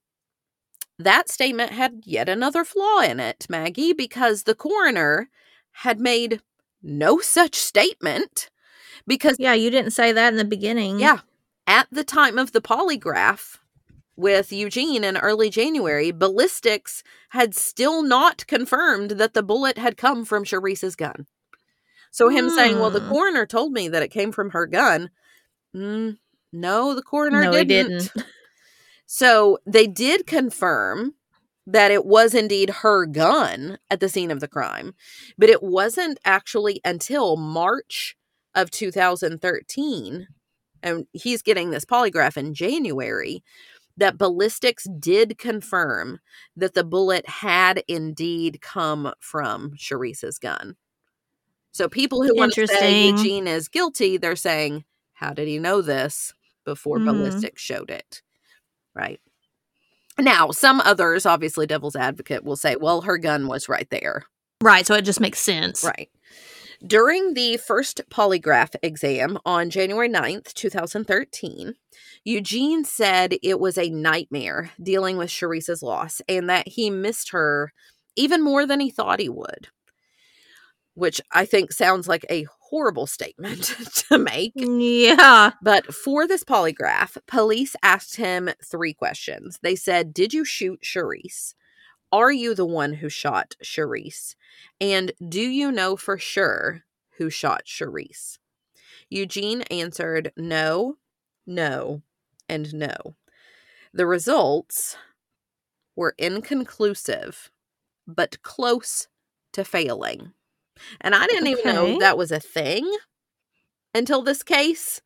that 0.99 1.30
statement 1.30 1.73
had 1.73 2.02
yet 2.04 2.28
another 2.28 2.64
flaw 2.64 3.00
in 3.00 3.18
it, 3.18 3.47
Maggie, 3.49 3.94
because 3.94 4.42
the 4.42 4.54
coroner 4.54 5.30
had 5.73 5.99
made 5.99 6.42
no 6.83 7.18
such 7.18 7.54
statement. 7.54 8.50
Because, 9.06 9.37
Yeah, 9.38 9.54
you 9.54 9.71
didn't 9.71 9.92
say 9.92 10.12
that 10.12 10.35
in 10.35 10.37
the 10.37 10.44
beginning. 10.44 11.00
yeah, 11.00 11.21
at 11.66 11.88
the 11.90 12.04
time 12.04 12.38
of 12.38 12.52
the 12.52 12.61
polygraph 12.61 13.56
with 14.16 14.52
Eugene 14.52 15.02
in 15.02 15.16
early 15.16 15.49
January, 15.49 16.12
ballistics 16.12 17.02
had 17.30 17.54
still 17.54 18.02
not 18.02 18.47
confirmed 18.47 19.12
that 19.12 19.33
the 19.33 19.42
bullet 19.42 19.78
had 19.78 19.97
come 19.97 20.26
from 20.26 20.44
Sherese's 20.44 20.94
gun. 20.94 21.26
So 22.11 22.28
him 22.28 22.50
saying, 22.50 22.78
"Well, 22.78 22.90
the 22.90 23.00
Hmm. 23.00 23.09
coroner 23.09 23.47
told 23.47 23.73
me 23.73 23.88
that 23.88 24.02
it 24.02 24.09
came 24.11 24.30
from 24.30 24.50
her 24.50 24.66
gun." 24.66 25.11
Mm, 25.75 26.18
no, 26.52 26.94
the 26.94 27.02
coroner 27.02 27.40
No, 27.42 27.52
he 27.56 27.64
didn't. 27.64 28.12
So 29.16 29.59
they 29.64 29.87
did 29.87 30.26
confirm 30.26 31.14
that 31.68 31.92
it 31.92 32.04
was 32.04 32.35
indeed 32.35 32.68
her 32.68 33.06
gun 33.06 33.78
at 33.88 34.00
the 34.00 34.09
scene 34.09 34.33
of 34.33 34.40
the 34.40 34.49
crime, 34.49 34.92
but 35.38 35.49
it 35.49 35.62
wasn't 35.62 36.18
actually 36.25 36.80
until 36.85 37.37
March 37.37 38.16
of 38.56 38.73
2013, 38.73 40.26
and 40.83 41.06
he's 41.12 41.42
getting 41.42 41.71
this 41.71 41.85
polygraph 41.85 42.37
in 42.37 42.54
January, 42.54 43.44
that 43.97 44.18
ballistics 44.18 44.88
did 44.99 45.38
confirm 45.38 46.18
that 46.56 46.75
the 46.75 46.83
bullet 46.83 47.28
had 47.28 47.85
indeed 47.87 48.61
come 48.62 49.12
from 49.21 49.75
Sherese's 49.76 50.40
gun. 50.40 50.75
So 51.71 51.88
people 51.88 52.25
who 52.25 52.35
want 52.37 52.54
to 52.54 52.66
say. 52.66 53.06
Eugene 53.12 53.47
is 53.47 53.68
guilty, 53.68 54.16
they're 54.16 54.35
saying, 54.35 54.85
how 55.12 55.33
did 55.35 55.47
he 55.47 55.61
know 55.61 55.83
this 55.83 56.35
before 56.64 56.99
Mhm. 56.99 57.04
ballistics 57.04 57.62
showed 57.62 57.90
it? 57.92 58.24
Right. 58.94 59.20
Now, 60.18 60.50
some 60.50 60.80
others, 60.80 61.26
obviously 61.26 61.66
devil's 61.66 61.96
advocate, 61.96 62.44
will 62.44 62.56
say, 62.56 62.76
well, 62.76 63.00
her 63.02 63.18
gun 63.18 63.48
was 63.48 63.68
right 63.68 63.88
there. 63.90 64.24
Right, 64.62 64.86
so 64.86 64.94
it 64.94 65.02
just 65.02 65.20
makes 65.20 65.40
sense. 65.40 65.82
Right. 65.82 66.08
During 66.86 67.34
the 67.34 67.56
first 67.56 68.02
polygraph 68.10 68.76
exam 68.82 69.38
on 69.46 69.70
January 69.70 70.08
9th, 70.08 70.52
2013, 70.52 71.74
Eugene 72.24 72.84
said 72.84 73.36
it 73.42 73.58
was 73.58 73.78
a 73.78 73.90
nightmare 73.90 74.70
dealing 74.82 75.16
with 75.16 75.30
Sherese's 75.30 75.82
loss 75.82 76.20
and 76.28 76.48
that 76.50 76.68
he 76.68 76.90
missed 76.90 77.30
her 77.30 77.72
even 78.16 78.42
more 78.42 78.66
than 78.66 78.80
he 78.80 78.90
thought 78.90 79.20
he 79.20 79.28
would. 79.28 79.68
Which 80.94 81.20
I 81.32 81.44
think 81.44 81.72
sounds 81.72 82.06
like 82.06 82.24
a 82.30 82.46
horrible 82.75 83.07
statement 83.07 83.62
to 84.09 84.19
make. 84.19 84.52
Yeah. 84.57 85.52
But 85.62 85.95
for 85.95 86.26
this 86.26 86.43
polygraph, 86.43 87.16
police 87.28 87.76
asked 87.85 88.16
him 88.16 88.50
three 88.64 88.93
questions. 88.93 89.61
They 89.62 89.76
said, 89.76 90.12
Did 90.12 90.35
you 90.35 90.45
shoot 90.45 90.81
Sherese? 90.83 91.54
Are 92.11 92.33
you 92.33 92.52
the 92.52 92.66
one 92.66 92.95
who 92.95 93.09
shot 93.09 93.54
Sherese? 93.62 94.35
And 94.81 95.12
do 95.28 95.40
you 95.40 95.71
know 95.71 95.97
for 95.97 96.19
sure 96.19 96.83
who 97.19 97.31
shot 97.31 97.62
Sherese? 97.64 98.40
Eugene 99.09 99.62
answered 99.62 100.33
no, 100.37 100.97
no, 101.47 102.02
and 102.49 102.75
no. 102.75 102.97
The 103.93 104.07
results 104.07 104.97
were 105.95 106.16
inconclusive, 106.19 107.52
but 108.04 108.43
close 108.43 109.07
to 109.52 109.64
failing. 109.64 110.33
And 111.00 111.14
I 111.14 111.26
didn't 111.26 111.49
even 111.49 111.64
know 111.75 111.99
that 111.99 112.19
was 112.19 112.31
a 112.31 112.40
thing 112.40 112.90
until 113.95 114.23
this 114.23 114.43
case. 114.43 115.00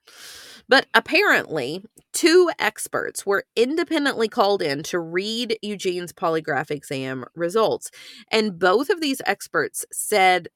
But 0.68 0.86
apparently, 0.92 1.82
two 2.12 2.50
experts 2.58 3.24
were 3.24 3.44
independently 3.56 4.28
called 4.28 4.60
in 4.60 4.82
to 4.84 4.98
read 4.98 5.56
Eugene's 5.62 6.12
polygraph 6.12 6.70
exam 6.70 7.24
results. 7.34 7.90
And 8.30 8.58
both 8.58 8.90
of 8.90 9.00
these 9.00 9.22
experts 9.24 9.86
said 9.90 10.48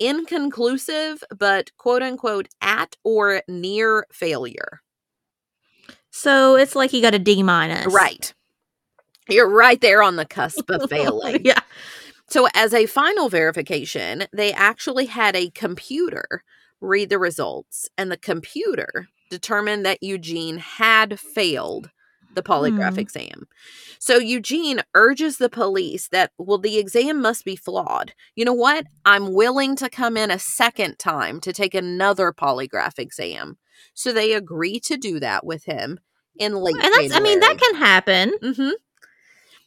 inconclusive, 0.00 1.22
but 1.36 1.70
quote 1.76 2.02
unquote 2.02 2.48
at 2.60 2.96
or 3.04 3.42
near 3.46 4.06
failure. 4.12 4.80
So 6.10 6.56
it's 6.56 6.74
like 6.74 6.90
he 6.90 7.00
got 7.00 7.14
a 7.14 7.18
D 7.18 7.42
minus. 7.42 7.86
Right. 7.92 8.34
You're 9.28 9.48
right 9.48 9.80
there 9.80 10.02
on 10.02 10.16
the 10.16 10.26
cusp 10.26 10.68
of 10.70 10.88
failing. 10.90 11.42
yeah. 11.44 11.60
So, 12.28 12.48
as 12.54 12.72
a 12.72 12.86
final 12.86 13.28
verification, 13.28 14.24
they 14.32 14.52
actually 14.52 15.06
had 15.06 15.36
a 15.36 15.50
computer 15.50 16.44
read 16.80 17.10
the 17.10 17.18
results, 17.18 17.88
and 17.98 18.10
the 18.10 18.16
computer 18.16 19.08
determined 19.30 19.84
that 19.86 20.02
Eugene 20.02 20.58
had 20.58 21.18
failed 21.20 21.90
the 22.34 22.42
polygraph 22.42 22.94
Hmm. 22.94 23.00
exam. 23.00 23.46
So, 23.98 24.16
Eugene 24.18 24.80
urges 24.94 25.36
the 25.36 25.50
police 25.50 26.08
that, 26.08 26.32
well, 26.38 26.58
the 26.58 26.78
exam 26.78 27.20
must 27.20 27.44
be 27.44 27.56
flawed. 27.56 28.14
You 28.34 28.44
know 28.44 28.54
what? 28.54 28.86
I'm 29.04 29.32
willing 29.32 29.76
to 29.76 29.90
come 29.90 30.16
in 30.16 30.30
a 30.30 30.38
second 30.38 30.98
time 30.98 31.40
to 31.40 31.52
take 31.52 31.74
another 31.74 32.32
polygraph 32.32 32.98
exam. 32.98 33.58
So, 33.94 34.12
they 34.12 34.32
agree 34.32 34.80
to 34.80 34.96
do 34.96 35.20
that 35.20 35.44
with 35.44 35.64
him 35.64 36.00
in 36.38 36.54
late 36.54 36.74
And 36.74 36.84
that's, 36.84 37.14
I 37.14 37.20
mean, 37.20 37.40
that 37.40 37.58
can 37.58 37.74
happen. 37.74 38.32
Mm-hmm. 38.42 38.70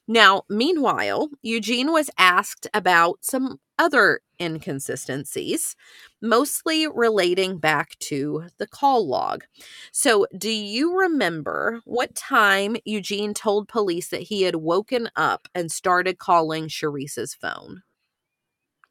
Now, 0.07 0.43
meanwhile, 0.49 1.29
Eugene 1.41 1.91
was 1.91 2.09
asked 2.17 2.67
about 2.73 3.19
some 3.21 3.59
other 3.79 4.21
inconsistencies, 4.39 5.75
mostly 6.21 6.87
relating 6.87 7.57
back 7.57 7.97
to 7.99 8.45
the 8.57 8.67
call 8.67 9.07
log. 9.07 9.45
So, 9.91 10.27
do 10.37 10.49
you 10.49 10.99
remember 10.99 11.81
what 11.85 12.15
time 12.15 12.77
Eugene 12.85 13.33
told 13.33 13.67
police 13.67 14.09
that 14.09 14.23
he 14.23 14.43
had 14.43 14.57
woken 14.57 15.09
up 15.15 15.47
and 15.55 15.71
started 15.71 16.19
calling 16.19 16.67
Sherese's 16.67 17.33
phone? 17.33 17.81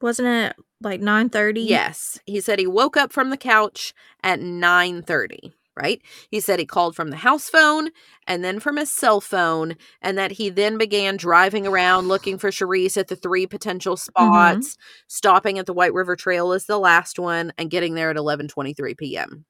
Wasn't 0.00 0.28
it 0.28 0.56
like 0.80 1.00
930? 1.00 1.62
Yes, 1.62 2.18
he 2.26 2.40
said 2.40 2.58
he 2.58 2.66
woke 2.66 2.96
up 2.96 3.12
from 3.12 3.30
the 3.30 3.36
couch 3.36 3.94
at 4.22 4.40
9:30, 4.40 5.52
right? 5.76 6.00
He 6.30 6.40
said 6.40 6.58
he 6.58 6.66
called 6.66 6.94
from 6.96 7.10
the 7.10 7.16
house 7.16 7.48
phone 7.48 7.90
and 8.26 8.44
then 8.44 8.60
from 8.60 8.76
his 8.76 8.90
cell 8.90 9.20
phone 9.20 9.76
and 10.00 10.16
that 10.18 10.32
he 10.32 10.50
then 10.50 10.78
began 10.78 11.16
driving 11.16 11.66
around 11.66 12.08
looking 12.08 12.38
for 12.38 12.50
Sherese 12.50 12.96
at 12.96 13.08
the 13.08 13.16
three 13.16 13.46
potential 13.46 13.96
mm-hmm. 13.96 14.60
spots, 14.60 14.76
stopping 15.08 15.58
at 15.58 15.66
the 15.66 15.72
White 15.72 15.94
River 15.94 16.16
Trail 16.16 16.52
as 16.52 16.66
the 16.66 16.78
last 16.78 17.18
one 17.18 17.52
and 17.58 17.70
getting 17.70 17.94
there 17.94 18.10
at 18.10 18.16
11:23 18.16 18.96
p.m. 18.96 19.44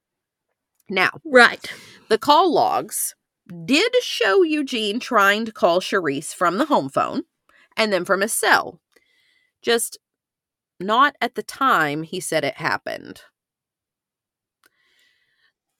Now, 0.88 1.10
Right. 1.24 1.64
the 2.08 2.18
call 2.18 2.52
logs 2.52 3.14
did 3.64 3.92
show 4.02 4.42
Eugene 4.42 5.00
trying 5.00 5.44
to 5.44 5.52
call 5.52 5.80
Sherese 5.80 6.32
from 6.34 6.58
the 6.58 6.66
home 6.66 6.88
phone 6.88 7.22
and 7.76 7.92
then 7.92 8.04
from 8.04 8.20
his 8.20 8.32
cell. 8.32 8.80
Just 9.62 9.98
not 10.80 11.16
at 11.20 11.34
the 11.34 11.42
time 11.42 12.02
he 12.02 12.20
said 12.20 12.44
it 12.44 12.56
happened. 12.56 13.22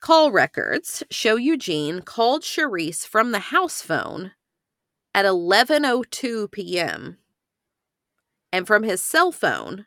Call 0.04 0.30
records 0.30 1.02
show 1.10 1.36
Eugene 1.36 2.02
called 2.02 2.44
Sherese 2.44 3.06
from 3.06 3.32
the 3.32 3.38
house 3.38 3.80
phone 3.80 4.32
at 5.14 5.24
11:02 5.24 6.52
p.m. 6.52 7.16
and 8.52 8.66
from 8.66 8.82
his 8.82 9.00
cell 9.00 9.32
phone 9.32 9.86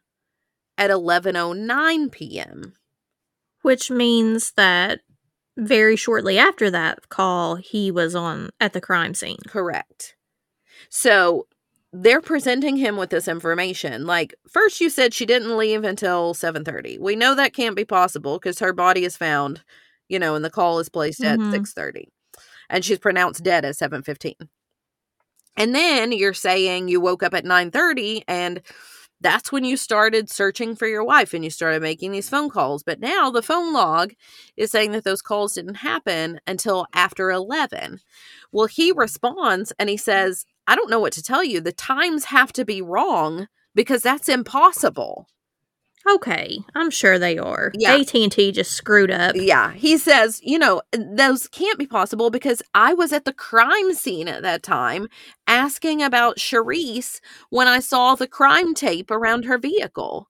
at 0.76 0.90
11:09 0.90 2.12
p.m. 2.12 2.74
Which 3.62 3.92
means 3.92 4.54
that 4.54 5.02
very 5.56 5.96
shortly 5.96 6.40
after 6.40 6.72
that 6.72 7.10
call, 7.10 7.58
he 7.58 7.92
was 7.92 8.16
on 8.16 8.50
at 8.60 8.74
the 8.74 8.82
crime 8.82 9.14
scene. 9.14 9.38
Correct. 9.46 10.16
So 10.90 11.46
they're 11.94 12.22
presenting 12.22 12.78
him 12.78 12.98
with 12.98 13.12
this 13.12 13.28
information. 13.28 14.08
Like, 14.08 14.34
first 14.50 14.82
you 14.82 14.90
said 14.90 15.14
she 15.14 15.28
didn't 15.28 15.56
leave 15.56 15.84
until 15.84 16.34
7:30. 16.34 16.98
We 16.98 17.16
know 17.16 17.36
that 17.36 17.54
can't 17.54 17.76
be 17.76 17.86
possible 17.86 18.40
because 18.40 18.58
her 18.58 18.74
body 18.74 19.06
is 19.06 19.16
found, 19.16 19.62
you 20.10 20.20
know, 20.20 20.36
and 20.36 20.44
the 20.46 20.50
call 20.50 20.80
is 20.80 20.90
placed 20.90 21.24
at 21.24 21.42
Mhm. 21.42 21.52
6:30. 21.52 22.10
And 22.70 22.84
she's 22.86 23.00
pronounced 23.00 23.44
dead 23.44 23.66
at 23.66 23.78
7:15. 23.78 24.36
And 25.56 25.74
then 25.74 26.12
you're 26.12 26.34
saying 26.34 26.88
you 26.88 27.02
woke 27.02 27.24
up 27.24 27.34
at 27.34 27.46
9:30 27.46 28.24
and 28.28 28.62
that's 29.22 29.52
when 29.52 29.64
you 29.64 29.78
started 29.78 30.30
searching 30.30 30.76
for 30.76 30.88
your 30.88 31.04
wife 31.04 31.34
and 31.34 31.44
you 31.44 31.50
started 31.50 31.82
making 31.82 32.12
these 32.12 32.30
phone 32.30 32.50
calls. 32.50 32.84
But 32.84 33.00
now 33.00 33.32
the 33.32 33.42
phone 33.42 33.74
log 33.74 34.14
is 34.58 34.70
saying 34.72 34.92
that 34.92 35.04
those 35.06 35.24
calls 35.24 35.54
didn't 35.54 35.76
happen 35.76 36.40
until 36.46 36.86
after 36.94 37.32
11. 37.32 38.00
Well, 38.52 38.68
he 38.68 38.92
responds 38.92 39.74
and 39.80 39.90
he 39.90 39.98
says, 39.98 40.46
I 40.68 40.76
don't 40.76 40.90
know 40.92 41.00
what 41.00 41.14
to 41.14 41.24
tell 41.24 41.44
you. 41.44 41.62
The 41.62 41.72
times 41.74 42.26
have 42.26 42.54
to 42.54 42.66
be 42.66 42.82
wrong 42.82 43.48
because 43.74 44.04
that's 44.04 44.30
impossible. 44.30 45.28
Okay, 46.10 46.60
I'm 46.76 46.90
sure 46.90 47.20
they 47.20 47.38
are. 47.38 47.72
Yeah. 47.76 47.96
AT&T 47.96 48.52
just 48.54 48.72
screwed 48.72 49.12
up. 49.12 49.36
Yeah. 49.36 49.74
He 49.74 49.98
says, 49.98 50.40
you 50.44 50.58
know, 50.58 50.82
those 50.92 51.48
can't 51.48 51.78
be 51.78 51.86
possible 51.86 52.30
because 52.30 52.62
I 52.74 52.94
was 52.94 53.12
at 53.12 53.26
the 53.26 53.34
crime 53.34 53.94
scene 53.94 54.28
at 54.28 54.42
that 54.44 54.64
time 54.64 55.08
asking 55.48 56.02
about 56.02 56.40
Sherese 56.40 57.20
when 57.50 57.68
I 57.68 57.80
saw 57.80 58.16
the 58.16 58.28
crime 58.28 58.74
tape 58.74 59.12
around 59.12 59.46
her 59.46 59.58
vehicle. 59.58 60.30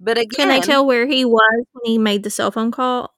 But 0.00 0.18
again, 0.18 0.28
Can 0.36 0.48
they 0.48 0.60
tell 0.60 0.86
where 0.86 1.06
he 1.06 1.24
was 1.24 1.64
when 1.72 1.92
he 1.92 1.98
made 1.98 2.22
the 2.22 2.30
cell 2.30 2.50
phone 2.50 2.70
call? 2.70 3.14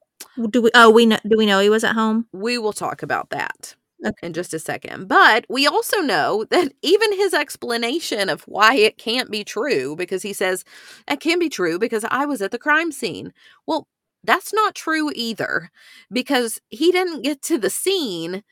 Do 0.49 0.63
we? 0.63 0.71
Oh, 0.73 0.89
we 0.89 1.05
know. 1.05 1.17
Do 1.27 1.37
we 1.37 1.45
know 1.45 1.59
he 1.59 1.69
was 1.69 1.83
at 1.83 1.93
home? 1.93 2.27
we 2.31 2.57
will 2.57 2.73
talk 2.73 3.03
about 3.03 3.29
that 3.31 3.75
Okay. 4.05 4.27
in 4.27 4.33
just 4.33 4.53
a 4.53 4.59
second. 4.59 5.07
But 5.07 5.45
we 5.49 5.67
also 5.67 5.99
know 5.99 6.45
that 6.49 6.73
even 6.81 7.13
his 7.13 7.33
explanation 7.33 8.29
of 8.29 8.41
why 8.43 8.75
it 8.75 8.97
can't 8.97 9.29
be 9.31 9.43
true, 9.43 9.95
because 9.95 10.23
he 10.23 10.33
says 10.33 10.63
it 11.07 11.19
can 11.19 11.39
be 11.39 11.49
true 11.49 11.77
because 11.79 12.05
I 12.09 12.25
was 12.25 12.41
at 12.41 12.51
the 12.51 12.59
crime 12.59 12.91
scene. 12.91 13.33
Well, 13.67 13.87
that's 14.23 14.53
not 14.53 14.75
true 14.75 15.11
either, 15.15 15.71
because 16.11 16.59
he 16.69 16.91
didn't 16.91 17.23
get 17.23 17.41
to 17.43 17.57
the 17.57 17.69
scene 17.69 18.43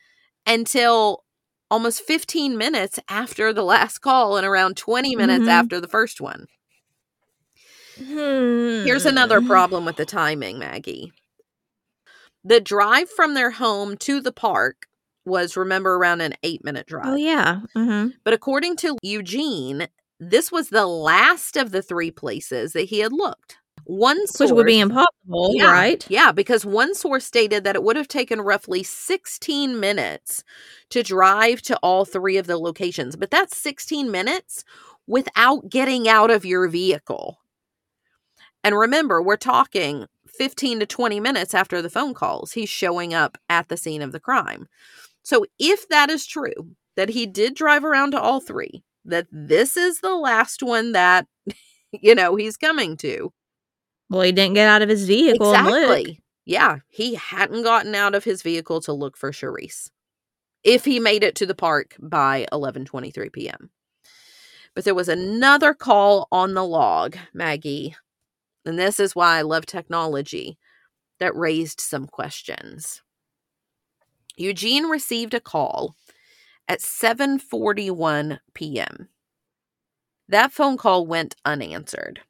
until 0.46 1.24
almost 1.70 2.02
15 2.02 2.56
minutes 2.58 2.98
after 3.08 3.52
the 3.52 3.62
last 3.64 3.98
call 4.00 4.36
and 4.36 4.46
around 4.46 4.76
20 4.76 5.16
minutes 5.16 5.46
Mhm. 5.46 5.48
after 5.48 5.80
the 5.80 5.88
first 5.88 6.20
one. 6.20 6.46
Here's 8.82 9.06
another 9.06 9.40
problem 9.40 9.84
with 9.84 9.96
the 9.96 10.04
timing, 10.06 10.58
Maggie. 10.58 11.12
The 12.44 12.60
drive 12.60 13.10
from 13.10 13.34
their 13.34 13.50
home 13.50 13.96
to 13.98 14.20
the 14.20 14.32
park 14.32 14.86
was, 15.30 15.56
remember, 15.56 15.94
around 15.94 16.20
an 16.20 16.34
eight 16.42 16.64
minute 16.64 16.86
drive. 16.86 17.06
Oh 17.06 17.16
yeah. 17.16 17.60
hmm 17.74 18.08
But 18.24 18.34
according 18.34 18.76
to 18.76 18.98
Eugene, 19.02 19.88
this 20.18 20.52
was 20.52 20.68
the 20.68 20.86
last 20.86 21.56
of 21.56 21.70
the 21.70 21.82
three 21.82 22.10
places 22.10 22.72
that 22.72 22.82
he 22.82 22.98
had 22.98 23.12
looked. 23.12 23.56
One 23.84 24.26
source, 24.26 24.50
Which 24.50 24.56
would 24.56 24.66
be 24.66 24.78
impossible, 24.78 25.54
Yeah, 25.54 25.72
right? 25.72 26.06
Yeah, 26.10 26.32
because 26.32 26.64
one 26.66 26.94
source 26.94 27.24
stated 27.24 27.64
that 27.64 27.74
it 27.74 27.82
would 27.82 27.96
have 27.96 28.08
taken 28.08 28.40
roughly 28.40 28.82
16 28.82 29.80
minutes 29.80 30.44
to 30.90 31.02
drive 31.02 31.62
to 31.62 31.76
all 31.78 32.04
three 32.04 32.36
of 32.36 32.46
the 32.46 32.58
locations. 32.58 33.16
But 33.16 33.30
that's 33.30 33.56
16 33.56 34.10
minutes 34.10 34.64
without 35.06 35.68
getting 35.68 36.08
out 36.08 36.30
of 36.30 36.44
your 36.44 36.68
vehicle. 36.68 37.38
And 38.62 38.78
remember, 38.78 39.22
we're 39.22 39.36
talking 39.36 40.06
15 40.26 40.80
to 40.80 40.86
20 40.86 41.20
minutes 41.20 41.54
after 41.54 41.82
the 41.82 41.90
phone 41.90 42.14
calls. 42.14 42.52
He's 42.52 42.68
showing 42.68 43.14
up 43.14 43.38
at 43.48 43.68
the 43.68 43.76
scene 43.76 44.02
of 44.02 44.12
the 44.12 44.20
crime. 44.20 44.68
So, 45.22 45.44
if 45.58 45.88
that 45.88 46.10
is 46.10 46.26
true, 46.26 46.74
that 46.96 47.08
he 47.10 47.26
did 47.26 47.54
drive 47.54 47.84
around 47.84 48.12
to 48.12 48.20
all 48.20 48.40
three, 48.40 48.82
that 49.04 49.26
this 49.30 49.76
is 49.76 50.00
the 50.00 50.14
last 50.14 50.62
one 50.62 50.92
that, 50.92 51.26
you 51.92 52.14
know, 52.14 52.36
he's 52.36 52.56
coming 52.56 52.96
to, 52.98 53.32
Well, 54.08 54.22
he 54.22 54.32
didn't 54.32 54.54
get 54.54 54.68
out 54.68 54.82
of 54.82 54.88
his 54.88 55.06
vehicle. 55.06 55.52
Exactly. 55.52 56.20
Yeah, 56.46 56.78
he 56.88 57.14
hadn't 57.14 57.62
gotten 57.62 57.94
out 57.94 58.14
of 58.14 58.24
his 58.24 58.42
vehicle 58.42 58.80
to 58.82 58.92
look 58.92 59.16
for 59.16 59.30
Sherese. 59.30 59.90
If 60.64 60.84
he 60.84 60.98
made 60.98 61.22
it 61.22 61.36
to 61.36 61.46
the 61.46 61.54
park 61.54 61.96
by 62.00 62.46
11:23 62.52 63.32
p.m. 63.32 63.70
But 64.74 64.84
there 64.84 64.94
was 64.94 65.08
another 65.08 65.74
call 65.74 66.28
on 66.30 66.54
the 66.54 66.64
log, 66.64 67.16
Maggie. 67.32 67.96
And 68.64 68.78
this 68.78 69.00
is 69.00 69.16
why 69.16 69.38
I 69.38 69.42
love 69.42 69.66
technology 69.66 70.58
that 71.18 71.36
raised 71.36 71.80
some 71.80 72.06
questions. 72.06 73.02
Eugene 74.40 74.86
received 74.86 75.34
a 75.34 75.40
call 75.40 75.94
at 76.66 76.80
7:41 76.80 78.40
p.m. 78.54 79.08
That 80.28 80.50
phone 80.52 80.78
call 80.78 81.06
went 81.06 81.34
unanswered. 81.44 82.20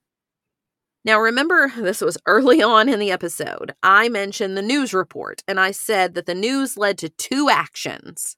Now, 1.04 1.20
remember, 1.20 1.72
this 1.78 2.00
was 2.00 2.18
early 2.26 2.62
on 2.62 2.88
in 2.88 2.98
the 2.98 3.12
episode. 3.12 3.74
I 3.82 4.08
mentioned 4.08 4.56
the 4.56 4.62
news 4.62 4.92
report 4.92 5.42
and 5.46 5.60
I 5.60 5.70
said 5.70 6.14
that 6.14 6.26
the 6.26 6.34
news 6.34 6.76
led 6.76 6.98
to 6.98 7.08
two 7.10 7.48
actions. 7.48 8.36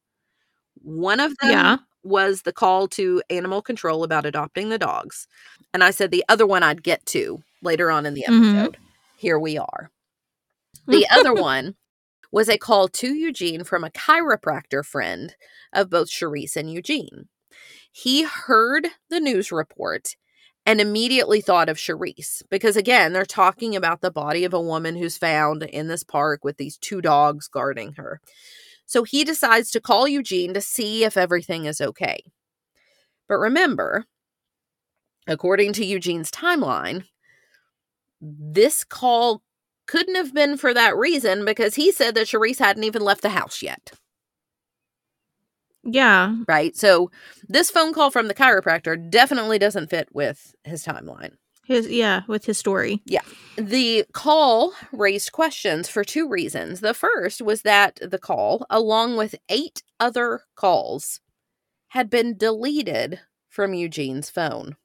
One 0.82 1.18
of 1.20 1.36
them 1.38 1.50
Yeah. 1.50 1.76
was 2.04 2.42
the 2.42 2.52
call 2.52 2.88
to 2.88 3.22
animal 3.30 3.62
control 3.62 4.04
about 4.04 4.26
adopting 4.26 4.68
the 4.68 4.78
dogs. 4.78 5.26
And 5.72 5.82
I 5.82 5.92
said 5.92 6.10
the 6.10 6.24
other 6.28 6.46
one 6.46 6.62
I'd 6.62 6.82
get 6.82 7.06
to 7.06 7.42
later 7.62 7.90
on 7.90 8.04
in 8.04 8.12
the 8.14 8.24
Mhm. 8.28 8.54
episode. 8.54 8.76
Here 9.16 9.38
we 9.38 9.56
are. 9.56 9.90
The 10.86 11.06
other 11.10 11.32
one 11.32 11.74
was 12.32 12.48
a 12.48 12.58
call 12.58 12.88
to 12.88 13.14
Eugene 13.14 13.62
from 13.62 13.84
a 13.84 13.90
chiropractor 13.90 14.84
friend 14.84 15.36
of 15.72 15.90
both 15.90 16.10
Sherese 16.10 16.56
and 16.56 16.72
Eugene. 16.72 17.28
He 17.92 18.24
heard 18.24 18.88
the 19.10 19.20
news 19.20 19.52
report 19.52 20.16
and 20.64 20.80
immediately 20.80 21.40
thought 21.40 21.68
of 21.68 21.78
Sherese 21.78 22.42
because, 22.48 22.76
again, 22.76 23.12
they're 23.12 23.26
talking 23.26 23.76
about 23.76 24.00
the 24.00 24.10
body 24.10 24.44
of 24.44 24.54
a 24.54 24.60
woman 24.60 24.96
who's 24.96 25.18
found 25.18 25.62
in 25.64 25.88
this 25.88 26.02
park 26.02 26.42
with 26.42 26.56
these 26.56 26.78
two 26.78 27.02
dogs 27.02 27.48
guarding 27.48 27.92
her. 27.94 28.20
So 28.86 29.04
he 29.04 29.24
decides 29.24 29.70
to 29.72 29.80
call 29.80 30.08
Eugene 30.08 30.54
to 30.54 30.60
see 30.60 31.04
if 31.04 31.16
everything 31.16 31.66
is 31.66 31.80
okay. 31.80 32.22
But 33.28 33.38
remember, 33.38 34.06
according 35.26 35.74
to 35.74 35.84
Eugene's 35.84 36.30
timeline, 36.30 37.04
this 38.20 38.84
call 38.84 39.42
couldn't 39.86 40.14
have 40.14 40.32
been 40.34 40.56
for 40.56 40.72
that 40.74 40.96
reason 40.96 41.44
because 41.44 41.74
he 41.74 41.92
said 41.92 42.14
that 42.14 42.28
Sherese 42.28 42.58
hadn't 42.58 42.84
even 42.84 43.02
left 43.02 43.22
the 43.22 43.30
house 43.30 43.62
yet, 43.62 43.92
Yeah. 45.84 46.36
right? 46.48 46.76
So 46.76 47.10
this 47.48 47.70
phone 47.70 47.92
call 47.92 48.10
from 48.10 48.28
the 48.28 48.34
chiropractor 48.34 49.10
definitely 49.10 49.58
doesn't 49.58 49.90
fit 49.90 50.08
with 50.12 50.54
his 50.64 50.84
timeline. 50.84 51.32
His 51.64 51.88
yeah, 51.88 52.22
with 52.26 52.44
his 52.44 52.58
story. 52.58 53.00
Yeah. 53.06 53.20
The 53.56 54.04
call 54.12 54.72
raised 54.92 55.30
questions 55.30 55.88
for 55.88 56.02
two 56.02 56.28
reasons. 56.28 56.80
The 56.80 56.92
first 56.94 57.40
was 57.40 57.62
that 57.62 58.00
the 58.02 58.18
call, 58.18 58.66
along 58.68 59.16
with 59.16 59.36
eight 59.48 59.82
other 60.00 60.42
calls, 60.56 61.20
had 61.88 62.10
been 62.10 62.36
deleted 62.36 63.20
from 63.48 63.74
Eugene's 63.74 64.28
phone. 64.28 64.76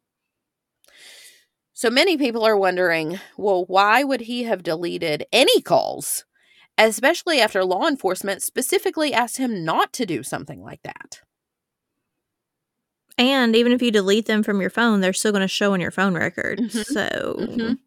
So 1.78 1.92
many 1.92 2.18
people 2.18 2.44
are 2.44 2.58
wondering 2.58 3.20
well, 3.38 3.66
why 3.68 4.04
would 4.04 4.22
he 4.22 4.46
have 4.46 4.64
deleted 4.64 5.28
any 5.32 5.62
calls, 5.62 6.26
especially 6.76 7.40
after 7.40 7.64
law 7.64 7.88
enforcement 7.88 8.42
specifically 8.42 9.14
asked 9.14 9.38
him 9.38 9.64
not 9.64 9.94
to 9.94 10.08
do 10.08 10.24
something 10.24 10.64
like 10.64 10.82
that? 10.82 11.22
And 13.20 13.56
even 13.56 13.72
if 13.74 13.84
you 13.84 13.92
delete 13.92 14.26
them 14.26 14.42
from 14.42 14.60
your 14.60 14.72
phone, 14.72 15.02
they're 15.02 15.14
still 15.14 15.32
going 15.32 15.44
to 15.44 15.48
show 15.48 15.76
in 15.76 15.80
your 15.82 15.92
phone 15.92 16.16
record. 16.16 16.58
Mhm. 16.58 16.84
So 16.84 17.36
Mhm. 17.38 17.78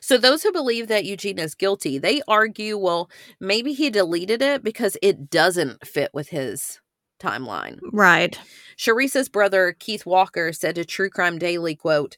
So 0.00 0.18
those 0.18 0.42
who 0.42 0.50
believe 0.50 0.88
that 0.88 1.04
Eugene 1.04 1.38
is 1.38 1.54
guilty, 1.54 1.98
they 1.98 2.22
argue, 2.26 2.76
well, 2.76 3.08
maybe 3.38 3.72
he 3.72 3.88
deleted 3.88 4.42
it 4.42 4.64
because 4.64 4.96
it 5.00 5.30
doesn't 5.30 5.86
fit 5.86 6.10
with 6.12 6.30
his 6.30 6.80
timeline. 7.20 7.78
right. 7.92 8.36
Sherese's 8.76 9.28
brother 9.28 9.76
Keith 9.78 10.04
Walker 10.04 10.52
said 10.52 10.74
to 10.74 10.84
True 10.84 11.08
Crime 11.08 11.38
Daily, 11.38 11.76
quote, 11.76 12.16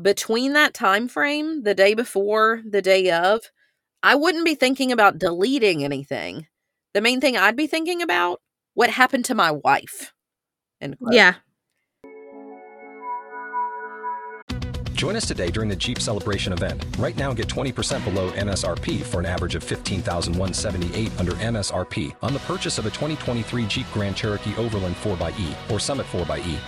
between 0.00 0.52
that 0.54 0.74
time 0.74 1.08
frame, 1.08 1.62
the 1.62 1.74
day 1.74 1.94
before, 1.94 2.62
the 2.68 2.82
day 2.82 3.10
of, 3.10 3.40
I 4.02 4.14
wouldn't 4.14 4.44
be 4.44 4.54
thinking 4.54 4.92
about 4.92 5.18
deleting 5.18 5.84
anything. 5.84 6.46
The 6.92 7.00
main 7.00 7.20
thing 7.20 7.36
I'd 7.36 7.56
be 7.56 7.66
thinking 7.66 8.02
about, 8.02 8.40
what 8.74 8.90
happened 8.90 9.24
to 9.26 9.34
my 9.34 9.50
wife. 9.50 10.12
And. 10.80 10.96
Yeah. 11.10 11.34
Join 14.92 15.16
us 15.16 15.26
today 15.26 15.50
during 15.50 15.68
the 15.68 15.76
Jeep 15.76 16.00
Celebration 16.00 16.52
event. 16.52 16.84
Right 16.98 17.16
now, 17.16 17.34
get 17.34 17.48
20% 17.48 18.04
below 18.04 18.30
MSRP 18.30 19.02
for 19.02 19.20
an 19.20 19.26
average 19.26 19.54
of 19.54 19.62
15178 19.62 21.20
under 21.20 21.32
MSRP 21.32 22.14
on 22.22 22.32
the 22.32 22.38
purchase 22.40 22.78
of 22.78 22.86
a 22.86 22.90
2023 22.90 23.66
Jeep 23.66 23.86
Grand 23.92 24.16
Cherokee 24.16 24.54
Overland 24.56 24.96
4xE 24.96 25.70
or 25.70 25.80
Summit 25.80 26.06
4xE. 26.06 26.58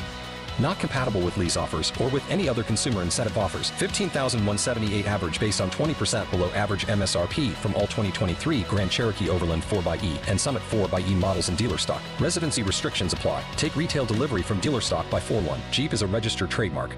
Not 0.59 0.79
compatible 0.79 1.21
with 1.21 1.37
lease 1.37 1.57
offers 1.57 1.93
or 2.01 2.09
with 2.09 2.29
any 2.31 2.49
other 2.49 2.63
consumer 2.63 3.03
incentive 3.03 3.37
offers. 3.37 3.71
15,178 3.71 5.07
average 5.07 5.41
based 5.41 5.61
on 5.61 5.71
20% 5.71 6.31
below 6.31 6.51
average 6.51 6.87
MSRP 6.87 7.53
from 7.55 7.75
all 7.75 7.87
2023 7.89 8.63
Grand 8.63 8.91
Cherokee 8.91 9.29
Overland 9.29 9.63
4xE 9.65 10.19
and 10.29 10.41
Summit 10.41 10.63
4xE 10.71 11.15
models 11.15 11.49
in 11.49 11.57
dealer 11.57 11.79
stock. 11.79 12.03
Residency 12.21 12.63
restrictions 12.63 13.13
apply. 13.13 13.45
Take 13.57 13.77
retail 13.77 14.05
delivery 14.05 14.43
from 14.43 14.61
dealer 14.61 14.81
stock 14.81 15.09
by 15.11 15.21
4 15.21 15.41
1. 15.43 15.61
Jeep 15.71 15.93
is 15.93 16.03
a 16.03 16.07
registered 16.07 16.51
trademark. 16.51 16.95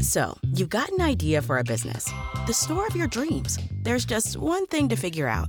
So, 0.00 0.36
you've 0.54 0.68
got 0.68 0.90
an 0.90 1.00
idea 1.00 1.42
for 1.42 1.58
a 1.58 1.64
business, 1.64 2.10
the 2.46 2.52
store 2.52 2.86
of 2.86 2.96
your 2.96 3.08
dreams. 3.08 3.58
There's 3.82 4.04
just 4.04 4.36
one 4.36 4.66
thing 4.66 4.88
to 4.88 4.96
figure 4.96 5.28
out 5.28 5.48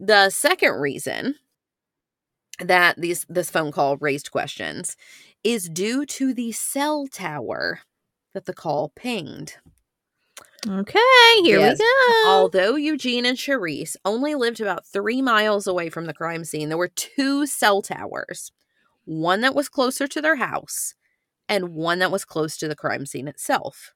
The 0.00 0.30
second 0.30 0.80
reason 0.80 1.36
that 2.58 3.00
these 3.00 3.24
this 3.28 3.50
phone 3.50 3.72
call 3.72 3.96
raised 3.98 4.30
questions 4.30 4.96
is 5.44 5.68
due 5.68 6.04
to 6.06 6.34
the 6.34 6.52
cell 6.52 7.06
tower 7.06 7.80
that 8.34 8.46
the 8.46 8.54
call 8.54 8.90
pinged. 8.96 9.56
Okay, 10.68 10.98
here 11.42 11.58
Yes. 11.58 11.78
we 11.78 11.84
go. 11.84 12.22
Although 12.22 12.76
Eugene 12.76 13.24
and 13.26 13.38
Sherese 13.38 13.96
only 14.04 14.34
lived 14.34 14.60
about 14.60 14.86
three 14.86 15.22
miles 15.22 15.66
away 15.66 15.88
from 15.88 16.06
the 16.06 16.14
crime 16.14 16.44
scene, 16.44 16.68
there 16.68 16.78
were 16.78 16.88
two 16.88 17.46
cell 17.46 17.82
towers 17.82 18.52
one 19.06 19.40
that 19.40 19.54
was 19.54 19.68
closer 19.68 20.06
to 20.06 20.20
their 20.22 20.36
house 20.36 20.94
and 21.48 21.70
one 21.74 21.98
that 22.00 22.12
was 22.12 22.24
close 22.24 22.56
to 22.58 22.68
the 22.68 22.76
crime 22.76 23.06
scene 23.06 23.28
itself. 23.28 23.94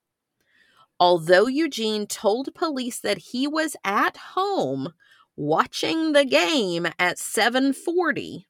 Although 1.01 1.47
Eugene 1.47 2.07
told 2.07 2.55
police 2.55 3.01
that 3.01 3.19
he 3.19 3.47
was 3.47 3.77
at 3.85 4.17
home 4.17 4.93
watching 5.37 6.13
the 6.13 6.25
game 6.25 6.87
at 6.99 7.19
740, 7.19 8.47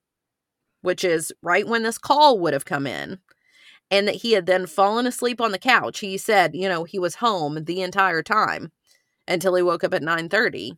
which 0.83 1.05
is 1.05 1.33
right 1.42 1.66
when 1.66 1.83
this 1.83 1.99
call 1.99 2.38
would 2.38 2.53
have 2.53 2.64
come 2.64 2.87
in, 2.87 3.18
and 3.90 4.07
that 4.09 4.16
he 4.16 4.33
had 4.33 4.47
then 4.47 4.66
fallen 4.66 5.07
asleep 5.07 5.40
on 5.40 5.53
the 5.53 5.59
couch. 5.59 6.01
He 6.01 6.18
said, 6.18 6.55
you 6.55 6.68
know, 6.68 6.85
he 6.85 6.99
was 6.99 7.16
home 7.16 7.64
the 7.64 7.83
entire 7.83 8.23
time 8.23 8.73
until 9.27 9.55
he 9.55 9.62
woke 9.62 9.85
up 9.85 9.94
at 9.94 10.03
9:30. 10.03 10.77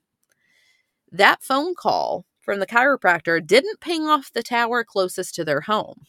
That 1.10 1.42
phone 1.42 1.74
call 1.74 2.26
from 2.40 2.60
the 2.60 2.66
chiropractor 2.66 3.44
didn't 3.44 3.80
ping 3.80 4.06
off 4.06 4.32
the 4.32 4.42
tower 4.42 4.84
closest 4.84 5.34
to 5.34 5.44
their 5.44 5.62
home. 5.62 6.02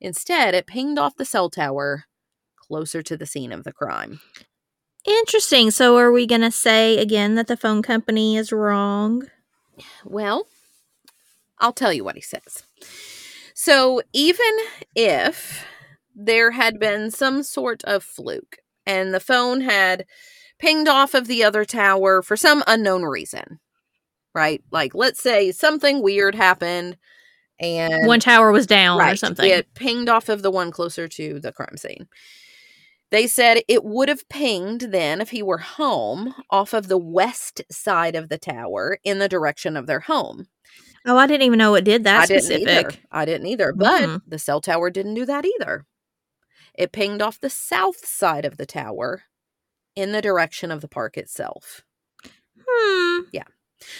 Instead, 0.00 0.54
it 0.54 0.66
pinged 0.66 0.98
off 0.98 1.16
the 1.16 1.24
cell 1.24 1.50
tower 1.50 2.04
closer 2.56 3.02
to 3.02 3.16
the 3.16 3.26
scene 3.26 3.52
of 3.52 3.64
the 3.64 3.72
crime. 3.72 4.20
Interesting. 5.06 5.70
So 5.70 5.96
are 5.96 6.12
we 6.12 6.26
going 6.26 6.40
to 6.40 6.50
say 6.50 6.98
again 6.98 7.36
that 7.36 7.46
the 7.46 7.56
phone 7.56 7.82
company 7.82 8.36
is 8.36 8.52
wrong? 8.52 9.24
Well, 10.04 10.46
I'll 11.58 11.72
tell 11.72 11.92
you 11.92 12.04
what 12.04 12.16
he 12.16 12.20
says. 12.20 12.64
So, 13.54 14.02
even 14.12 14.52
if 14.94 15.64
there 16.14 16.50
had 16.50 16.78
been 16.78 17.10
some 17.10 17.42
sort 17.42 17.82
of 17.84 18.04
fluke 18.04 18.58
and 18.84 19.14
the 19.14 19.20
phone 19.20 19.62
had 19.62 20.04
pinged 20.58 20.88
off 20.88 21.14
of 21.14 21.26
the 21.26 21.42
other 21.42 21.64
tower 21.64 22.20
for 22.20 22.36
some 22.36 22.62
unknown 22.66 23.02
reason, 23.04 23.60
right? 24.34 24.62
Like, 24.70 24.94
let's 24.94 25.22
say 25.22 25.52
something 25.52 26.02
weird 26.02 26.34
happened 26.34 26.98
and 27.58 28.06
One 28.06 28.20
tower 28.20 28.52
was 28.52 28.66
down 28.66 29.00
or 29.00 29.16
something. 29.16 29.50
It 29.50 29.72
pinged 29.74 30.08
off 30.08 30.28
of 30.28 30.42
the 30.42 30.50
one 30.50 30.70
closer 30.70 31.08
to 31.08 31.40
the 31.40 31.52
crime 31.52 31.76
scene. 31.76 32.08
They 33.10 33.26
said 33.26 33.62
it 33.68 33.84
would 33.84 34.08
have 34.08 34.28
pinged 34.28 34.82
then 34.92 35.20
if 35.20 35.30
he 35.30 35.42
were 35.42 35.58
home 35.58 36.34
off 36.50 36.72
of 36.74 36.88
the 36.88 36.98
west 36.98 37.62
side 37.70 38.16
of 38.16 38.28
the 38.28 38.38
tower 38.38 38.98
in 39.04 39.18
the 39.20 39.28
direction 39.28 39.76
of 39.76 39.86
their 39.86 40.00
home. 40.00 40.48
Oh, 41.06 41.16
I 41.16 41.26
didn't 41.28 41.42
even 41.46 41.58
know 41.58 41.76
it 41.76 41.84
did 41.84 42.02
that 42.04 42.22
I 42.22 42.26
didn't 42.26 42.42
specific. 42.42 42.68
either. 42.88 42.98
I 43.12 43.24
didn't 43.24 43.46
either. 43.46 43.72
But 43.72 44.02
Mm. 44.02 44.22
the 44.26 44.38
cell 44.40 44.60
tower 44.60 44.90
didn't 44.90 45.14
do 45.14 45.24
that 45.24 45.44
either. 45.46 45.84
It 46.74 46.92
pinged 46.92 47.22
off 47.22 47.40
the 47.40 47.48
south 47.50 48.04
side 48.04 48.44
of 48.44 48.56
the 48.56 48.66
tower 48.66 49.22
in 49.94 50.12
the 50.12 50.20
direction 50.20 50.70
of 50.72 50.80
the 50.80 50.88
park 50.88 51.16
itself. 51.16 51.82
Hmm. 52.68 53.20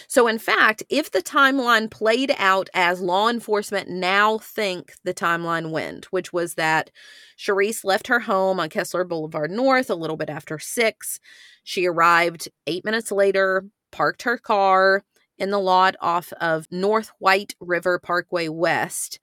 So, 0.08 0.26
in 0.26 0.38
fact, 0.38 0.82
if 0.88 1.10
the 1.10 1.22
timeline 1.22 1.90
played 1.90 2.34
out 2.38 2.68
as 2.74 3.00
law 3.00 3.28
enforcement 3.28 3.88
now 3.88 4.38
think 4.38 4.94
the 5.04 5.14
timeline 5.14 5.70
went, 5.70 6.06
which 6.12 6.32
was 6.32 6.54
that 6.54 6.90
Sherese 7.36 7.84
left 7.84 8.06
her 8.08 8.20
home 8.20 8.60
on 8.60 8.68
Kessler 8.68 9.04
Boulevard 9.04 9.50
North 9.50 9.90
a 9.90 9.94
little 9.94 10.16
bit 10.16 10.30
after 10.30 10.58
six, 10.58 11.20
she 11.64 11.86
arrived 11.86 12.48
eight 12.66 12.84
minutes 12.84 13.10
later, 13.10 13.64
parked 13.92 14.22
her 14.22 14.38
car 14.38 15.04
in 15.38 15.50
the 15.50 15.60
lot 15.60 15.96
off 16.00 16.32
of 16.40 16.66
North 16.70 17.12
White 17.18 17.54
River 17.60 17.98
Parkway 17.98 18.48
West, 18.48 19.18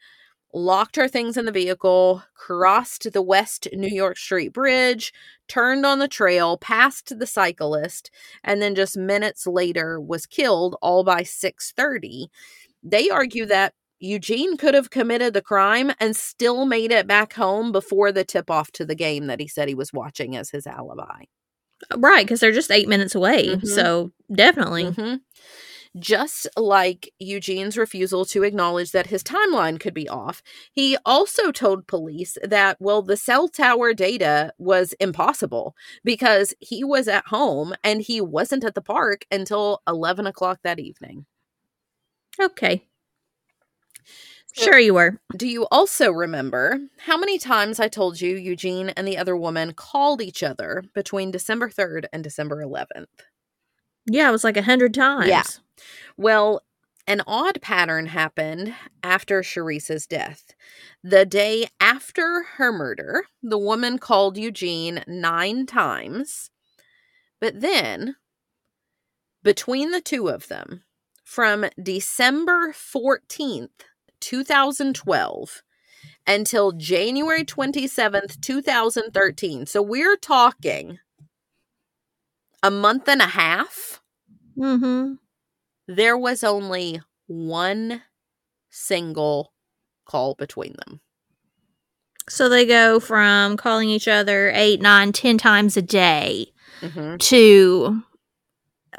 locked 0.53 0.95
her 0.95 1.07
things 1.07 1.37
in 1.37 1.45
the 1.45 1.51
vehicle, 1.51 2.23
crossed 2.35 3.11
the 3.11 3.21
West 3.21 3.67
New 3.73 3.87
York 3.87 4.17
Street 4.17 4.53
Bridge, 4.53 5.13
turned 5.47 5.85
on 5.85 5.99
the 5.99 6.07
trail, 6.07 6.57
passed 6.57 7.17
the 7.17 7.25
cyclist, 7.27 8.11
and 8.43 8.61
then 8.61 8.75
just 8.75 8.97
minutes 8.97 9.47
later 9.47 9.99
was 9.99 10.25
killed 10.25 10.75
all 10.81 11.03
by 11.03 11.23
6:30. 11.23 12.29
They 12.83 13.09
argue 13.09 13.45
that 13.47 13.73
Eugene 13.99 14.57
could 14.57 14.73
have 14.73 14.89
committed 14.89 15.33
the 15.33 15.41
crime 15.41 15.91
and 15.99 16.15
still 16.15 16.65
made 16.65 16.91
it 16.91 17.07
back 17.07 17.33
home 17.33 17.71
before 17.71 18.11
the 18.11 18.25
tip 18.25 18.51
off 18.51 18.71
to 18.73 18.85
the 18.85 18.95
game 18.95 19.27
that 19.27 19.39
he 19.39 19.47
said 19.47 19.67
he 19.69 19.75
was 19.75 19.93
watching 19.93 20.35
as 20.35 20.49
his 20.51 20.67
alibi. 20.67 21.23
Right, 21.97 22.25
because 22.25 22.39
they're 22.39 22.51
just 22.51 22.71
eight 22.71 22.87
minutes 22.89 23.15
away. 23.15 23.47
Mhm. 23.49 23.67
So 23.67 24.11
definitely. 24.33 24.85
Mhm. 24.85 25.21
Just 25.99 26.47
like 26.57 27.11
Eugene's 27.19 27.77
refusal 27.77 28.25
to 28.25 28.43
acknowledge 28.43 28.91
that 28.91 29.07
his 29.07 29.23
timeline 29.23 29.79
could 29.79 29.93
be 29.93 30.09
off, 30.09 30.41
he 30.71 30.97
also 31.05 31.51
told 31.51 31.85
police 31.85 32.35
that, 32.43 32.77
well, 32.79 33.03
the 33.03 33.15
cell 33.15 33.47
tower 33.47 33.93
data 33.93 34.53
was 34.57 34.93
impossible 34.99 35.75
because 36.03 36.53
he 36.59 36.83
was 36.83 37.07
at 37.07 37.27
home 37.27 37.75
and 37.83 38.01
he 38.01 38.21
wasn't 38.21 38.63
at 38.63 38.73
the 38.73 38.81
park 38.81 39.25
until 39.31 39.81
11 39.87 40.25
o'clock 40.25 40.59
that 40.63 40.79
evening. 40.79 41.25
Okay. 42.41 42.87
Sure, 44.55 44.77
you 44.77 44.93
were. 44.93 45.19
Do 45.35 45.47
you 45.47 45.65
also 45.71 46.11
remember 46.11 46.79
how 46.99 47.17
many 47.17 47.39
times 47.39 47.79
I 47.79 47.87
told 47.87 48.21
you 48.21 48.35
Eugene 48.35 48.89
and 48.89 49.07
the 49.07 49.17
other 49.17 49.35
woman 49.35 49.73
called 49.73 50.21
each 50.21 50.43
other 50.43 50.83
between 50.93 51.31
December 51.31 51.69
3rd 51.69 52.05
and 52.13 52.23
December 52.23 52.63
11th? 52.63 53.07
Yeah, 54.05 54.29
it 54.29 54.31
was 54.31 54.43
like 54.43 54.57
a 54.57 54.63
hundred 54.63 54.93
times. 54.93 55.29
Yeah. 55.29 55.43
Well, 56.17 56.61
an 57.07 57.21
odd 57.27 57.61
pattern 57.61 58.05
happened 58.07 58.73
after 59.03 59.41
Sherese's 59.41 60.07
death. 60.07 60.53
The 61.03 61.25
day 61.25 61.67
after 61.79 62.43
her 62.55 62.71
murder, 62.71 63.25
the 63.41 63.57
woman 63.57 63.97
called 63.97 64.37
Eugene 64.37 65.03
nine 65.07 65.65
times. 65.65 66.49
But 67.41 67.59
then, 67.59 68.15
between 69.43 69.91
the 69.91 69.99
two 69.99 70.29
of 70.29 70.47
them, 70.47 70.83
from 71.23 71.65
December 71.81 72.71
14th, 72.71 73.69
2012, 74.21 75.63
until 76.25 76.71
January 76.71 77.43
27th, 77.43 78.39
2013. 78.39 79.65
So 79.65 79.81
we're 79.81 80.15
talking 80.15 80.99
a 82.63 82.71
month 82.71 83.07
and 83.07 83.21
a 83.21 83.27
half 83.27 83.99
Mm-hmm. 84.57 85.13
there 85.87 86.17
was 86.17 86.43
only 86.43 87.01
one 87.27 88.01
single 88.69 89.53
call 90.05 90.35
between 90.35 90.73
them. 90.85 91.01
So 92.29 92.47
they 92.49 92.65
go 92.65 92.99
from 92.99 93.57
calling 93.57 93.89
each 93.89 94.07
other 94.07 94.51
eight, 94.53 94.81
nine, 94.81 95.11
ten 95.11 95.37
times 95.37 95.75
a 95.77 95.81
day 95.81 96.47
Mm-hmm. 96.81 97.17
to 97.17 98.01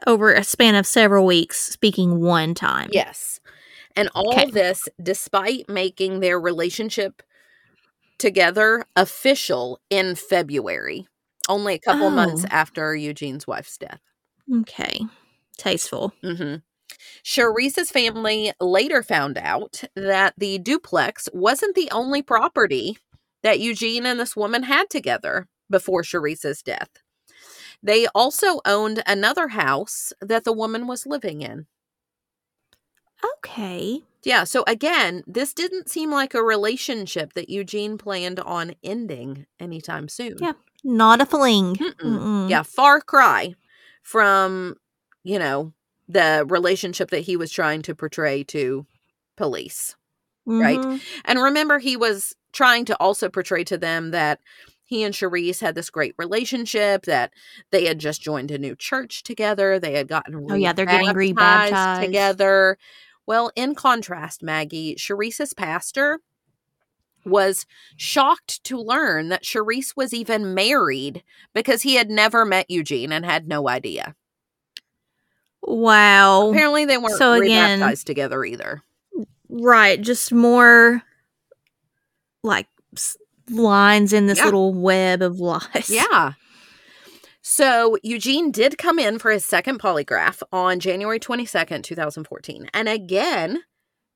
over 0.06 0.32
a 0.32 0.42
span 0.42 0.74
of 0.74 0.86
several 0.86 1.24
weeks 1.26 1.58
speaking 1.58 2.20
one 2.20 2.54
time. 2.54 2.88
Yes. 2.92 3.40
And 3.94 4.08
all 4.14 4.32
Okay. 4.40 4.50
this 4.50 4.88
despite 5.02 5.68
making 5.68 6.20
their 6.20 6.40
relationship 6.40 7.22
together 8.18 8.84
official 8.96 9.80
in 9.90 10.14
February, 10.16 11.06
only 11.48 11.74
a 11.74 11.78
couple 11.78 12.10
months 12.10 12.44
Oh. 12.44 12.48
after 12.50 12.94
Eugene's 12.96 13.46
wife's 13.46 13.76
death. 13.78 14.00
Okay. 14.52 15.00
Tasteful. 15.56 16.12
Mm-hmm. 16.22 16.56
Sherese's 17.24 17.90
family 17.90 18.52
later 18.60 19.02
found 19.02 19.38
out 19.38 19.82
that 19.96 20.34
the 20.38 20.58
duplex 20.58 21.28
wasn't 21.32 21.74
the 21.74 21.90
only 21.90 22.22
property 22.22 22.98
that 23.42 23.60
Eugene 23.60 24.06
and 24.06 24.18
this 24.20 24.36
woman 24.36 24.62
had 24.64 24.88
together 24.90 25.48
before 25.70 26.02
Sherese's 26.02 26.62
death. 26.62 26.88
They 27.82 28.06
also 28.14 28.60
owned 28.64 29.02
another 29.06 29.48
house 29.48 30.12
that 30.20 30.44
the 30.44 30.52
woman 30.52 30.86
was 30.86 31.06
living 31.06 31.42
in. 31.42 31.66
Okay. 33.38 34.02
Yeah, 34.22 34.44
so 34.44 34.64
again, 34.66 35.22
this 35.26 35.52
didn't 35.52 35.90
seem 35.90 36.10
like 36.10 36.34
a 36.34 36.42
relationship 36.42 37.34
that 37.34 37.50
Eugene 37.50 37.98
planned 37.98 38.40
on 38.40 38.74
ending 38.82 39.46
anytime 39.60 40.08
soon. 40.08 40.36
Yeah. 40.40 40.52
Not 40.84 41.20
a 41.20 41.26
fling. 41.26 41.76
Mm-mm. 41.76 41.94
Mm-mm. 42.00 42.50
Yeah, 42.50 42.62
far 42.62 43.00
cry 43.00 43.54
from, 44.02 44.76
you 45.22 45.38
know, 45.38 45.72
the 46.08 46.44
relationship 46.48 47.10
that 47.10 47.20
he 47.20 47.36
was 47.36 47.50
trying 47.50 47.82
to 47.82 47.94
portray 47.94 48.44
to 48.44 48.86
police. 49.36 49.96
right? 50.46 50.78
Mhm. 50.78 51.00
And 51.24 51.42
remember, 51.42 51.78
he 51.78 51.96
was 51.96 52.36
trying 52.52 52.84
to 52.84 52.96
also 53.00 53.30
portray 53.30 53.64
to 53.64 53.78
them 53.78 54.10
that 54.10 54.40
he 54.84 55.02
and 55.02 55.14
Sherese 55.14 55.60
had 55.60 55.74
this 55.74 55.88
great 55.88 56.14
relationship, 56.18 57.06
that 57.06 57.30
they 57.70 57.86
had 57.86 57.98
just 57.98 58.20
joined 58.20 58.50
a 58.50 58.58
new 58.58 58.76
church 58.76 59.22
together, 59.22 59.78
they 59.78 59.94
had 59.94 60.06
gotten 60.06 60.46
Oh, 60.50 60.54
yeah, 60.54 60.74
they're 60.74 60.84
getting 60.84 61.14
rebaptized 61.14 62.02
together. 62.04 62.76
Well, 63.26 63.50
in 63.56 63.74
contrast, 63.74 64.42
Maggie, 64.42 64.96
Sherese's 64.96 65.54
pastor 65.54 66.20
was 67.24 67.66
shocked 67.96 68.62
to 68.64 68.76
learn 68.78 69.28
that 69.28 69.44
Sherese 69.44 69.96
was 69.96 70.12
even 70.14 70.54
married 70.54 71.22
because 71.54 71.82
he 71.82 71.94
had 71.96 72.10
never 72.10 72.44
met 72.44 72.70
Eugene 72.70 73.12
and 73.12 73.24
had 73.24 73.48
no 73.48 73.68
idea. 73.68 74.14
Wow. 75.62 76.50
Apparently, 76.50 76.84
they 76.84 76.98
weren't 76.98 77.16
So 77.16 77.32
again- 77.32 77.80
rebaptized 77.80 78.06
together 78.06 78.44
either. 78.44 78.82
Right. 79.48 80.00
Just 80.00 80.32
more 80.32 81.02
like 82.42 82.66
lines 83.50 84.12
in 84.12 84.26
this 84.26 84.38
Yeah. 84.38 84.44
little 84.46 84.74
web 84.74 85.22
of 85.22 85.40
lies. 85.40 85.88
Yeah. 85.90 86.32
So 87.46 87.98
Eugene 88.02 88.50
did 88.50 88.78
come 88.78 88.98
in 88.98 89.18
for 89.18 89.30
his 89.30 89.44
second 89.44 89.78
polygraph 89.78 90.42
on 90.50 90.80
January 90.80 91.20
22nd, 91.20 91.84
2014. 91.84 92.70
And 92.72 92.88
again, 92.88 93.62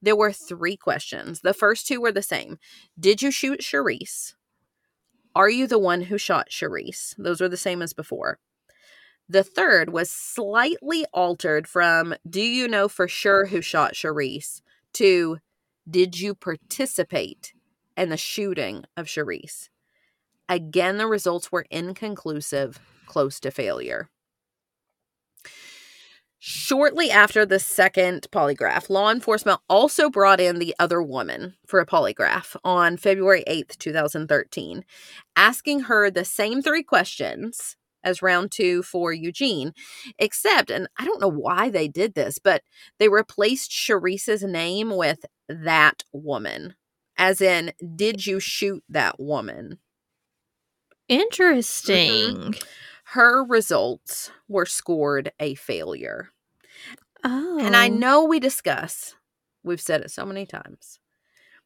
there 0.00 0.16
were 0.16 0.32
three 0.32 0.76
questions. 0.76 1.40
The 1.40 1.54
first 1.54 1.86
two 1.86 2.00
were 2.00 2.12
the 2.12 2.22
same. 2.22 2.58
Did 2.98 3.22
you 3.22 3.30
shoot 3.30 3.62
Sherese? 3.62 4.34
Are 5.34 5.50
you 5.50 5.66
the 5.66 5.78
one 5.78 6.02
who 6.02 6.18
shot 6.18 6.50
Sherese? 6.50 7.14
Those 7.18 7.40
were 7.40 7.48
the 7.48 7.56
same 7.56 7.82
as 7.82 7.92
before. 7.92 8.38
The 9.28 9.44
third 9.44 9.92
was 9.92 10.10
slightly 10.10 11.04
altered 11.12 11.68
from 11.68 12.14
Do 12.28 12.40
you 12.40 12.66
know 12.66 12.88
for 12.88 13.06
sure 13.06 13.46
who 13.46 13.60
shot 13.60 13.94
Sherese 13.94 14.62
to 14.94 15.38
Did 15.88 16.18
you 16.18 16.34
participate 16.34 17.52
in 17.96 18.08
the 18.08 18.16
shooting 18.16 18.84
of 18.96 19.08
Sherese? 19.08 19.68
Again, 20.48 20.96
the 20.96 21.06
results 21.06 21.52
were 21.52 21.66
inconclusive, 21.70 22.80
close 23.06 23.38
to 23.40 23.50
failure. 23.50 24.08
Shortly 26.40 27.10
after 27.10 27.44
the 27.44 27.58
second 27.58 28.28
polygraph, 28.30 28.88
law 28.88 29.10
enforcement 29.10 29.60
also 29.68 30.08
brought 30.08 30.40
in 30.40 30.60
the 30.60 30.74
other 30.78 31.02
woman 31.02 31.54
for 31.66 31.80
a 31.80 31.86
polygraph 31.86 32.54
on 32.62 32.96
February 32.96 33.42
8th, 33.48 33.76
2013, 33.78 34.84
asking 35.34 35.80
her 35.80 36.10
the 36.10 36.24
same 36.24 36.62
three 36.62 36.84
questions 36.84 37.76
as 38.04 38.22
round 38.22 38.52
two 38.52 38.84
for 38.84 39.12
Eugene, 39.12 39.72
except, 40.18 40.70
and 40.70 40.86
I 40.96 41.04
don't 41.04 41.20
know 41.20 41.30
why 41.30 41.70
they 41.70 41.88
did 41.88 42.14
this, 42.14 42.38
but 42.38 42.62
they 43.00 43.08
replaced 43.08 43.72
Sherese's 43.72 44.44
name 44.44 44.96
with 44.96 45.24
that 45.48 46.04
woman, 46.12 46.76
as 47.16 47.40
in, 47.40 47.72
did 47.96 48.26
you 48.26 48.38
shoot 48.38 48.84
that 48.88 49.18
woman? 49.18 49.78
Interesting. 51.08 52.36
Mm-hmm. 52.36 52.50
Her 53.12 53.42
results 53.42 54.30
were 54.48 54.66
scored 54.66 55.32
a 55.40 55.54
failure. 55.54 56.28
Oh. 57.24 57.58
And 57.58 57.74
I 57.74 57.88
oh. 57.88 57.94
know 57.94 58.24
we 58.24 58.38
discuss, 58.38 59.14
we've 59.62 59.80
said 59.80 60.02
it 60.02 60.10
so 60.10 60.26
many 60.26 60.44
times, 60.44 61.00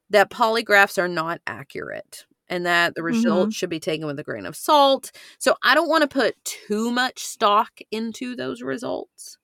that 0.08 0.30
polygraphs 0.30 0.98
are 0.98 1.08
not 1.08 1.40
accurate 1.44 2.26
and 2.48 2.64
that 2.64 2.94
the 2.94 3.00
mm-hmm. 3.00 3.16
results 3.16 3.56
should 3.56 3.70
be 3.70 3.80
taken 3.80 4.06
with 4.06 4.20
a 4.20 4.22
grain 4.22 4.46
of 4.46 4.54
salt. 4.54 5.10
So 5.38 5.56
I 5.64 5.74
don't 5.74 5.88
want 5.88 6.02
to 6.02 6.08
put 6.08 6.36
too 6.44 6.92
much 6.92 7.24
stock 7.24 7.80
into 7.90 8.36
those 8.36 8.62
results. 8.62 9.36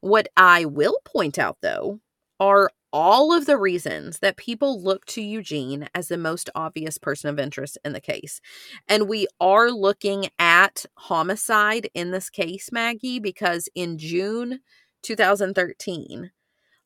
What 0.00 0.26
I 0.36 0.64
will 0.64 0.98
point 1.04 1.38
out, 1.38 1.58
though, 1.62 2.00
are 2.40 2.70
all 2.94 3.32
of 3.36 3.44
the 3.46 3.58
reasons 3.58 4.20
that 4.20 4.36
people 4.36 4.80
look 4.80 5.04
to 5.04 5.20
Eugene 5.20 5.88
as 5.96 6.06
the 6.06 6.16
most 6.16 6.48
obvious 6.54 6.96
person 6.96 7.28
of 7.28 7.40
interest 7.40 7.76
in 7.84 7.92
the 7.92 8.00
case. 8.00 8.40
And 8.88 9.08
we 9.08 9.26
are 9.40 9.72
looking 9.72 10.28
at 10.38 10.86
homicide 10.94 11.90
in 11.92 12.12
this 12.12 12.30
case, 12.30 12.70
Maggie, 12.70 13.18
because 13.18 13.68
in 13.74 13.98
June 13.98 14.60
2013, 15.02 16.30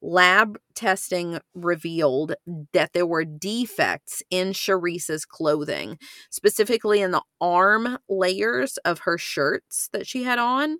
lab 0.00 0.58
testing 0.74 1.40
revealed 1.54 2.34
that 2.72 2.94
there 2.94 3.06
were 3.06 3.26
defects 3.26 4.22
in 4.30 4.54
Sherese's 4.54 5.26
clothing, 5.26 5.98
specifically 6.30 7.02
in 7.02 7.10
the 7.10 7.22
arm 7.38 7.98
layers 8.08 8.78
of 8.78 9.00
her 9.00 9.18
shirts 9.18 9.90
that 9.92 10.06
she 10.06 10.22
had 10.22 10.38
on, 10.38 10.78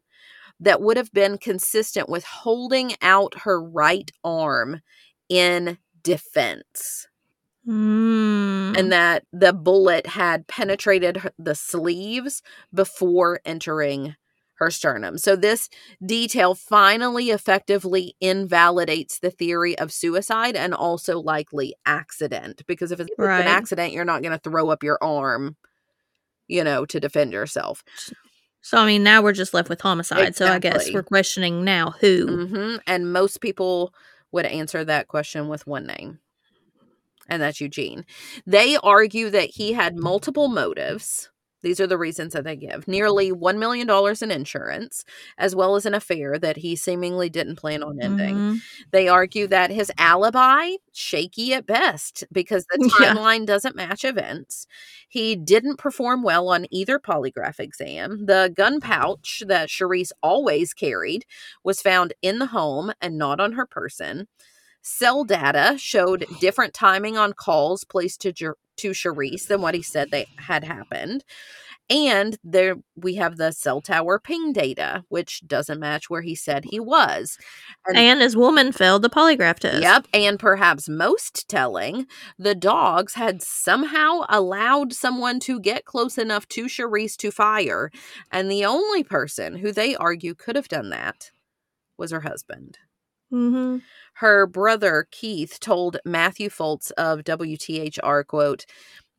that 0.60 0.80
would 0.80 0.96
have 0.96 1.12
been 1.12 1.36
consistent 1.36 2.08
with 2.08 2.24
holding 2.24 2.94
out 3.02 3.40
her 3.40 3.62
right 3.62 4.10
arm 4.24 4.80
in 5.28 5.78
defense. 6.02 7.06
Mm. 7.66 8.78
And 8.78 8.92
that 8.92 9.24
the 9.32 9.52
bullet 9.52 10.06
had 10.06 10.46
penetrated 10.46 11.18
her- 11.18 11.32
the 11.38 11.54
sleeves 11.54 12.42
before 12.72 13.40
entering 13.44 14.16
her 14.54 14.70
sternum. 14.70 15.18
So, 15.18 15.36
this 15.36 15.68
detail 16.04 16.54
finally 16.54 17.30
effectively 17.30 18.16
invalidates 18.20 19.18
the 19.18 19.30
theory 19.30 19.78
of 19.78 19.92
suicide 19.92 20.56
and 20.56 20.72
also 20.74 21.20
likely 21.20 21.74
accident. 21.84 22.62
Because 22.66 22.90
if 22.90 23.00
it's 23.00 23.10
Right. 23.18 23.42
an 23.42 23.48
accident, 23.48 23.92
you're 23.92 24.04
not 24.04 24.22
going 24.22 24.32
to 24.36 24.50
throw 24.50 24.70
up 24.70 24.82
your 24.82 24.98
arm, 25.02 25.56
you 26.48 26.64
know, 26.64 26.86
to 26.86 26.98
defend 27.00 27.32
yourself. 27.32 27.84
so 28.60 28.78
I 28.78 28.86
mean, 28.86 29.02
now 29.04 29.22
we're 29.22 29.32
just 29.32 29.54
left 29.54 29.68
with 29.68 29.80
homicide. 29.80 30.34
So 30.36 30.46
I 30.46 30.58
guess 30.58 30.90
we're 30.92 31.02
questioning 31.02 31.64
now 31.64 31.94
who. 32.00 32.46
hmm 32.46 32.76
And 32.86 33.12
most 33.12 33.40
people 33.40 33.94
would 34.32 34.46
answer 34.46 34.84
that 34.84 35.08
question 35.08 35.48
with 35.48 35.66
one 35.66 35.86
name, 35.86 36.20
and 37.28 37.42
that's 37.42 37.60
Eugene. 37.60 38.04
They 38.46 38.76
argue 38.82 39.30
that 39.30 39.50
he 39.54 39.72
had 39.72 39.96
multiple 39.96 40.48
motives. 40.48 41.30
These 41.62 41.80
are 41.80 41.86
the 41.86 41.98
reasons 41.98 42.32
that 42.34 42.44
they 42.44 42.56
give 42.56 42.86
nearly 42.88 43.30
$1 43.32 43.58
million 43.58 43.88
in 44.22 44.30
insurance, 44.30 45.04
as 45.38 45.54
well 45.56 45.74
as 45.76 45.86
an 45.86 45.94
affair 45.94 46.38
that 46.38 46.56
he 46.58 46.76
seemingly 46.76 47.28
didn't 47.28 47.56
plan 47.56 47.82
on 47.82 48.00
ending. 48.00 48.36
Mhm. 48.36 48.58
They 48.92 49.08
argue 49.08 49.46
that 49.48 49.70
his 49.70 49.90
alibi, 49.98 50.72
shaky 50.92 51.54
at 51.54 51.66
best, 51.66 52.24
because 52.32 52.64
the 52.70 52.78
Yeah. 53.00 53.14
timeline 53.14 53.46
doesn't 53.46 53.76
match 53.76 54.04
events. 54.04 54.66
He 55.08 55.34
didn't 55.36 55.78
perform 55.78 56.22
well 56.22 56.48
on 56.48 56.66
either 56.70 56.98
polygraph 56.98 57.58
exam. 57.60 58.26
The 58.26 58.52
gun 58.54 58.80
pouch 58.80 59.42
that 59.46 59.68
Sherese 59.70 60.12
always 60.22 60.72
carried 60.74 61.24
was 61.64 61.80
found 61.82 62.12
in 62.22 62.38
the 62.38 62.46
home 62.46 62.92
and 63.00 63.18
not 63.18 63.40
on 63.40 63.52
her 63.52 63.66
person. 63.66 64.28
Cell 64.82 65.24
data 65.24 65.76
showed 65.78 66.24
different 66.40 66.72
timing 66.74 67.16
on 67.18 67.32
calls 67.34 67.84
placed 67.84 68.20
to 68.22 68.32
to 68.78 68.90
Sherese 68.92 69.46
than 69.46 69.60
what 69.62 69.74
he 69.74 69.82
said 69.82 70.10
they 70.10 70.26
had 70.36 70.64
happened. 70.64 71.24
And 71.90 72.36
there 72.44 72.76
we 72.96 73.14
have 73.14 73.38
the 73.38 73.50
cell 73.50 73.80
tower 73.80 74.18
ping 74.18 74.52
data, 74.52 75.04
which 75.08 75.40
doesn't 75.46 75.80
match 75.80 76.10
where 76.10 76.20
he 76.20 76.34
said 76.34 76.66
he 76.66 76.78
was. 76.78 77.38
And- 77.86 77.96
And 77.96 78.20
his 78.20 78.36
woman 78.36 78.72
failed 78.72 79.00
the 79.00 79.08
polygraph 79.08 79.60
test. 79.60 79.80
Yep. 79.80 80.06
And 80.12 80.38
perhaps 80.38 80.86
most 80.86 81.48
telling, 81.48 82.06
the 82.38 82.54
dogs 82.54 83.14
had 83.14 83.40
somehow 83.42 84.26
allowed 84.28 84.92
someone 84.92 85.40
to 85.40 85.58
get 85.60 85.86
close 85.86 86.18
enough 86.18 86.46
to 86.48 86.68
Sherese 86.68 87.16
to 87.18 87.30
fire. 87.30 87.90
And 88.30 88.50
the 88.50 88.66
only 88.66 89.02
person 89.02 89.56
who 89.56 89.72
they 89.72 89.96
argue 89.96 90.34
could 90.34 90.56
have 90.56 90.68
done 90.68 90.90
that 90.90 91.30
was 91.96 92.10
her 92.10 92.20
husband. 92.20 92.76
Mm-hmm. 93.32 93.78
Her 94.14 94.46
brother, 94.46 95.06
Keith, 95.10 95.60
told 95.60 95.98
Matthew 96.04 96.48
Foltz 96.48 96.90
of 96.92 97.20
WTHR, 97.20 98.26
quote, 98.26 98.66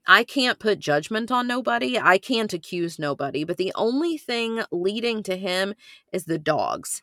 I 0.07 0.23
can't 0.23 0.59
put 0.59 0.79
judgment 0.79 1.31
on 1.31 1.45
nobody. 1.45 1.99
I 1.99 2.17
can't 2.17 2.51
accuse 2.51 2.97
nobody. 2.97 3.43
But 3.43 3.57
the 3.57 3.71
only 3.75 4.17
thing 4.17 4.63
leading 4.71 5.21
to 5.23 5.37
him 5.37 5.75
is 6.11 6.25
the 6.25 6.39
dogs 6.39 7.01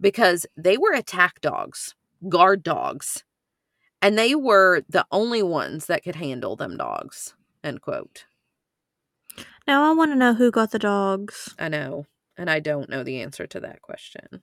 because 0.00 0.46
they 0.56 0.76
were 0.76 0.92
attack 0.92 1.40
dogs, 1.40 1.94
guard 2.28 2.62
dogs, 2.62 3.24
and 4.02 4.18
they 4.18 4.34
were 4.34 4.82
the 4.88 5.06
only 5.10 5.42
ones 5.42 5.86
that 5.86 6.02
could 6.02 6.16
handle 6.16 6.56
them 6.56 6.76
dogs. 6.76 7.34
End 7.64 7.80
quote. 7.80 8.26
Now 9.66 9.88
I 9.88 9.94
want 9.94 10.10
to 10.10 10.16
know 10.16 10.34
who 10.34 10.50
got 10.50 10.72
the 10.72 10.78
dogs. 10.78 11.54
I 11.58 11.68
know, 11.68 12.06
and 12.36 12.50
I 12.50 12.60
don't 12.60 12.90
know 12.90 13.02
the 13.02 13.22
answer 13.22 13.46
to 13.46 13.60
that 13.60 13.80
question. 13.80 14.42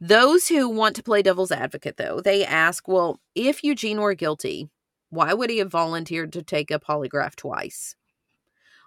Those 0.00 0.48
who 0.48 0.68
want 0.68 0.94
to 0.96 1.02
play 1.02 1.22
devil's 1.22 1.50
advocate, 1.50 1.96
though, 1.96 2.20
they 2.20 2.44
ask, 2.44 2.86
well, 2.86 3.20
if 3.34 3.64
Eugene 3.64 4.00
were 4.00 4.14
guilty, 4.14 4.68
why 5.10 5.32
would 5.32 5.48
he 5.50 5.58
have 5.58 5.70
volunteered 5.70 6.32
to 6.34 6.42
take 6.42 6.70
a 6.70 6.78
polygraph 6.78 7.34
twice? 7.34 7.94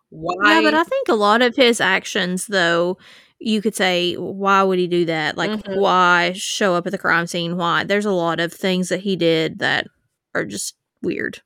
Why? 0.10 0.56
Yeah, 0.56 0.62
but 0.62 0.74
I 0.74 0.84
think 0.84 1.08
a 1.08 1.16
lot 1.16 1.42
of 1.42 1.56
his 1.56 1.82
actions, 1.82 2.48
though, 2.48 2.98
you 3.40 3.62
could 3.62 3.76
say, 3.76 4.16
why 4.16 4.64
would 4.64 4.80
he 4.80 4.88
do 4.88 5.06
that? 5.06 5.38
Like, 5.38 5.52
Mhm. 5.52 5.78
why 5.80 6.34
show 6.36 6.76
up 6.76 6.86
at 6.86 6.92
the 6.92 6.98
crime 6.98 7.26
scene? 7.26 7.58
Why? 7.58 7.84
There's 7.84 8.06
a 8.06 8.12
lot 8.12 8.40
of 8.40 8.52
things 8.54 8.90
that 8.90 9.02
he 9.02 9.16
did 9.16 9.60
that 9.60 9.88
are 10.36 10.46
just 10.46 10.76
weird. 11.02 11.42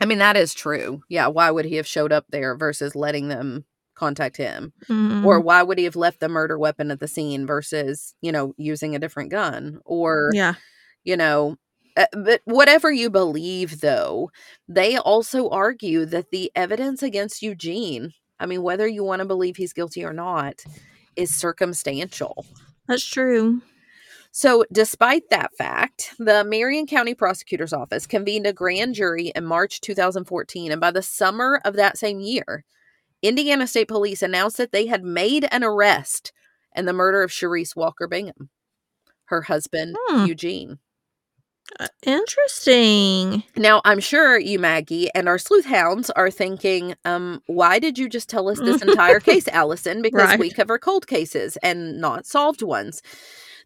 I 0.00 0.06
mean, 0.06 0.18
that 0.18 0.36
is 0.36 0.54
true. 0.54 1.02
Yeah. 1.08 1.28
Why 1.28 1.50
would 1.50 1.66
he 1.66 1.76
have 1.76 1.86
showed 1.86 2.12
up 2.12 2.26
there 2.30 2.56
versus 2.56 2.96
letting 2.96 3.28
them 3.28 3.64
contact 3.94 4.36
him? 4.36 4.72
Mhm. 4.88 5.24
Or 5.24 5.40
why 5.40 5.62
would 5.62 5.78
he 5.78 5.84
have 5.84 5.96
left 5.96 6.20
the 6.20 6.28
murder 6.28 6.58
weapon 6.58 6.90
at 6.90 7.00
the 7.00 7.08
scene 7.08 7.46
versus, 7.46 8.14
you 8.20 8.32
know, 8.32 8.54
using 8.56 8.94
a 8.94 8.98
different 8.98 9.30
gun? 9.30 9.80
Or, 9.84 10.30
yeah, 10.32 10.54
you 11.04 11.16
know, 11.16 11.56
uh, 11.96 12.06
but 12.12 12.40
whatever 12.44 12.90
you 12.92 13.08
believe, 13.10 13.80
though, 13.80 14.30
they 14.68 14.96
also 14.96 15.48
argue 15.50 16.04
that 16.06 16.30
the 16.30 16.50
evidence 16.56 17.02
against 17.02 17.42
Eugene, 17.42 18.12
I 18.40 18.46
mean, 18.46 18.62
whether 18.62 18.86
you 18.88 19.04
want 19.04 19.20
to 19.20 19.26
believe 19.26 19.56
he's 19.56 19.72
guilty 19.72 20.04
or 20.04 20.12
not, 20.12 20.64
is 21.16 21.32
circumstantial. 21.34 22.46
that's 22.88 23.04
true. 23.04 23.62
So, 24.36 24.64
despite 24.72 25.30
that 25.30 25.52
fact, 25.56 26.12
the 26.18 26.42
Marion 26.42 26.86
County 26.88 27.14
Prosecutor's 27.14 27.72
Office 27.72 28.04
convened 28.04 28.46
a 28.48 28.52
grand 28.52 28.96
jury 28.96 29.30
in 29.36 29.44
March 29.44 29.80
2014. 29.80 30.72
And 30.72 30.80
by 30.80 30.90
the 30.90 31.02
summer 31.02 31.60
of 31.64 31.74
that 31.76 31.96
same 31.96 32.18
year, 32.18 32.64
Indiana 33.26 33.66
State 33.66 33.88
Police 33.88 34.22
announced 34.22 34.56
that 34.58 34.72
they 34.72 34.86
had 34.86 35.04
made 35.04 35.46
an 35.50 35.64
arrest 35.64 36.32
in 36.76 36.84
the 36.86 36.92
murder 36.92 37.22
of 37.22 37.32
Sherese 37.32 37.74
Walker 37.76 38.06
Bingham, 38.08 38.50
her 39.26 39.42
husband, 39.42 39.96
Hmm. 40.08 40.26
Eugene. 40.26 40.78
Uh, 41.80 41.88
interesting. 42.04 43.42
Now, 43.56 43.80
I'm 43.86 43.98
sure 44.00 44.38
you, 44.38 44.58
Maggie, 44.58 45.08
and 45.14 45.28
our 45.28 45.38
sleuth 45.38 45.64
hounds 45.64 46.10
are 46.10 46.30
thinking, 46.30 46.94
um, 47.06 47.42
why 47.46 47.78
did 47.78 47.98
you 47.98 48.08
just 48.08 48.28
tell 48.28 48.48
us 48.50 48.58
this 48.60 48.82
entire 48.82 49.18
case, 49.30 49.48
Allison? 49.48 50.02
Because 50.02 50.38
we 50.38 50.50
cover 50.50 50.78
cold 50.78 51.06
cases 51.06 51.56
and 51.62 51.98
not 52.00 52.26
solved 52.26 52.60
ones. 52.60 53.00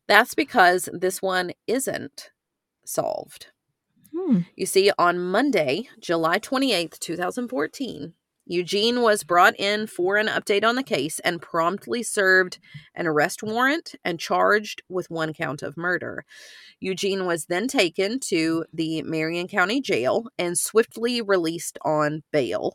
That's 0.07 0.35
because 0.35 0.89
this 0.93 1.21
one 1.21 1.51
isn't 1.67 2.31
solved. 2.85 3.49
Hmm. 4.17 4.41
You 4.55 4.67
see, 4.67 4.93
on 4.97 5.19
Monday, 5.19 5.89
July 6.01 6.39
28th, 6.39 6.99
2014, 7.01 8.15
Eugene 8.51 9.03
was 9.03 9.25
brought 9.25 9.55
in 9.61 9.87
for 9.87 10.17
an 10.17 10.27
update 10.27 10.65
on 10.65 10.75
the 10.75 10.83
case 10.83 11.21
and 11.21 11.43
promptly 11.43 12.03
served 12.03 12.59
an 12.95 13.07
arrest 13.07 13.43
warrant 13.43 13.95
and 14.05 14.19
charged 14.19 14.83
with 14.89 15.11
one 15.11 15.35
count 15.35 15.63
of 15.63 15.77
murder. 15.77 16.25
Eugene 16.81 17.27
was 17.27 17.45
then 17.45 17.69
taken 17.69 18.19
to 18.19 18.65
the 18.73 19.03
Marion 19.03 19.49
County 19.49 19.83
Jail 19.83 20.29
and 20.39 20.59
swiftly 20.59 21.21
released 21.21 21.79
on 21.85 22.23
bail. 22.33 22.75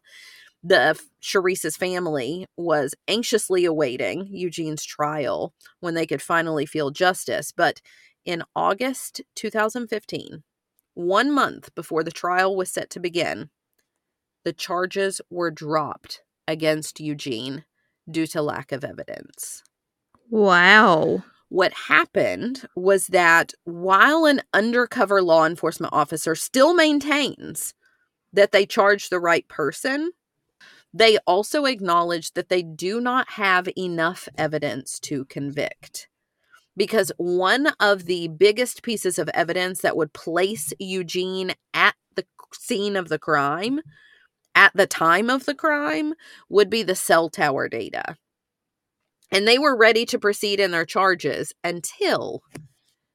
The 0.64 0.98
Sherese's 1.20 1.76
family 1.76 2.46
was 2.56 2.94
anxiously 3.08 3.66
awaiting 3.66 4.28
Eugene's 4.30 4.86
trial 4.86 5.54
when 5.80 5.96
they 5.96 6.06
could 6.06 6.22
finally 6.22 6.68
feel 6.68 6.92
justice, 6.92 7.52
but 7.52 7.82
in 8.26 8.44
August 8.56 9.22
2015, 9.36 10.44
one 10.94 11.32
month 11.32 11.74
before 11.74 12.04
the 12.04 12.12
trial 12.12 12.56
was 12.56 12.70
set 12.70 12.92
to 12.92 13.00
begin, 13.00 13.50
the 14.44 14.54
charges 14.54 15.22
were 15.30 15.52
dropped 15.52 16.22
against 16.48 17.00
Eugene 17.00 17.66
due 18.10 18.28
to 18.28 18.42
lack 18.42 18.72
of 18.72 18.84
evidence. 18.84 19.64
Wow. 20.30 21.24
What 21.50 21.74
happened 21.74 22.68
was 22.76 23.08
that 23.08 23.54
while 23.64 24.26
an 24.26 24.42
undercover 24.54 25.22
law 25.22 25.46
enforcement 25.46 25.94
officer 25.94 26.36
still 26.36 26.74
maintains 26.74 27.74
that 28.34 28.52
they 28.52 28.66
charged 28.66 29.10
the 29.10 29.20
right 29.20 29.48
person, 29.48 30.12
they 30.94 31.18
also 31.28 31.66
acknowledge 31.66 32.34
that 32.34 32.50
they 32.50 32.64
do 32.64 33.00
not 33.00 33.32
have 33.32 33.68
enough 33.78 34.28
evidence 34.38 35.00
to 35.02 35.26
convict. 35.26 36.08
Because 36.76 37.12
one 37.18 37.68
of 37.80 38.06
the 38.06 38.30
biggest 38.30 38.82
pieces 38.82 39.20
of 39.20 39.30
evidence 39.30 39.82
that 39.82 39.96
would 39.96 40.14
place 40.14 40.74
Eugene 40.80 41.54
at 41.74 41.96
the 42.16 42.26
scene 42.52 42.96
of 42.96 43.10
the 43.10 43.20
crime, 43.20 43.80
at 44.56 44.72
the 44.76 44.88
time 44.88 45.30
of 45.30 45.46
the 45.46 45.56
crime, 45.56 46.14
would 46.50 46.70
be 46.70 46.84
the 46.84 46.96
cell 46.96 47.30
tower 47.30 47.68
data. 47.68 48.18
And 49.32 49.48
they 49.48 49.58
were 49.58 49.76
ready 49.76 50.06
to 50.08 50.20
proceed 50.20 50.60
in 50.60 50.72
their 50.72 50.86
charges 50.86 51.54
until 51.64 52.44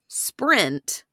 Sprint 0.08 1.04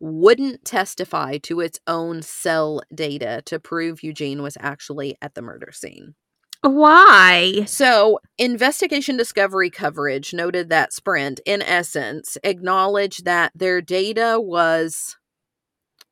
wouldn't 0.00 0.64
testify 0.64 1.38
to 1.38 1.60
its 1.60 1.78
own 1.86 2.22
cell 2.22 2.82
data 2.92 3.40
to 3.46 3.60
prove 3.60 4.02
Eugene 4.02 4.42
was 4.42 4.58
actually 4.58 5.16
at 5.22 5.34
the 5.34 5.42
murder 5.42 5.70
scene. 5.72 6.14
Why? 6.62 7.64
So, 7.66 8.20
investigation 8.38 9.16
discovery 9.16 9.70
coverage 9.70 10.32
noted 10.32 10.68
that 10.70 10.92
Sprint, 10.92 11.40
in 11.44 11.62
essence, 11.62 12.36
acknowledged 12.44 13.24
that 13.24 13.52
their 13.54 13.80
data 13.80 14.40
was 14.40 15.16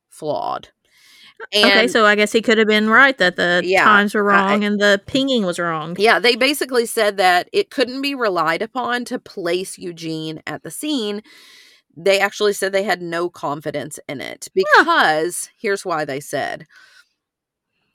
flawed. 0.09 0.69
Okay, 1.53 1.87
so 1.87 2.05
I 2.05 2.15
guess 2.15 2.31
he 2.31 2.41
could 2.41 2.57
have 2.57 2.67
been 2.67 2.89
right 2.89 3.17
that 3.17 3.35
the 3.35 3.61
Yeah, 3.63 3.83
times 3.83 4.13
were 4.13 4.29
I- 4.31 4.51
wrong 4.51 4.63
and 4.63 4.79
the 4.79 5.01
pinging 5.05 5.45
was 5.45 5.59
wrong. 5.59 5.95
Yeah, 5.99 6.19
they 6.19 6.35
basically 6.35 6.85
said 6.85 7.17
that 7.17 7.49
it 7.53 7.69
couldn't 7.69 8.01
be 8.01 8.15
relied 8.15 8.61
upon 8.61 9.05
to 9.05 9.19
place 9.19 9.77
Eugene 9.77 10.41
at 10.47 10.63
the 10.63 10.71
scene. 10.71 11.21
They 11.95 12.19
actually 12.19 12.53
said 12.53 12.71
they 12.71 12.83
had 12.83 13.01
no 13.01 13.29
confidence 13.29 13.99
in 14.07 14.21
it 14.21 14.47
because 14.53 15.49
here's 15.59 15.85
why 15.85 16.05
they 16.05 16.19
said. 16.19 16.65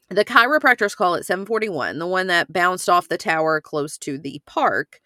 The 0.09 0.25
chiropractor's 0.25 0.95
call 0.95 1.17
at 1.17 1.27
741, 1.27 1.99
the 1.99 2.07
one 2.07 2.29
that 2.29 2.53
bounced 2.53 2.89
off 2.89 3.09
the 3.09 3.19
tower 3.19 3.61
close 3.61 3.99
to 3.99 4.19
the 4.19 4.41
park, 4.47 5.01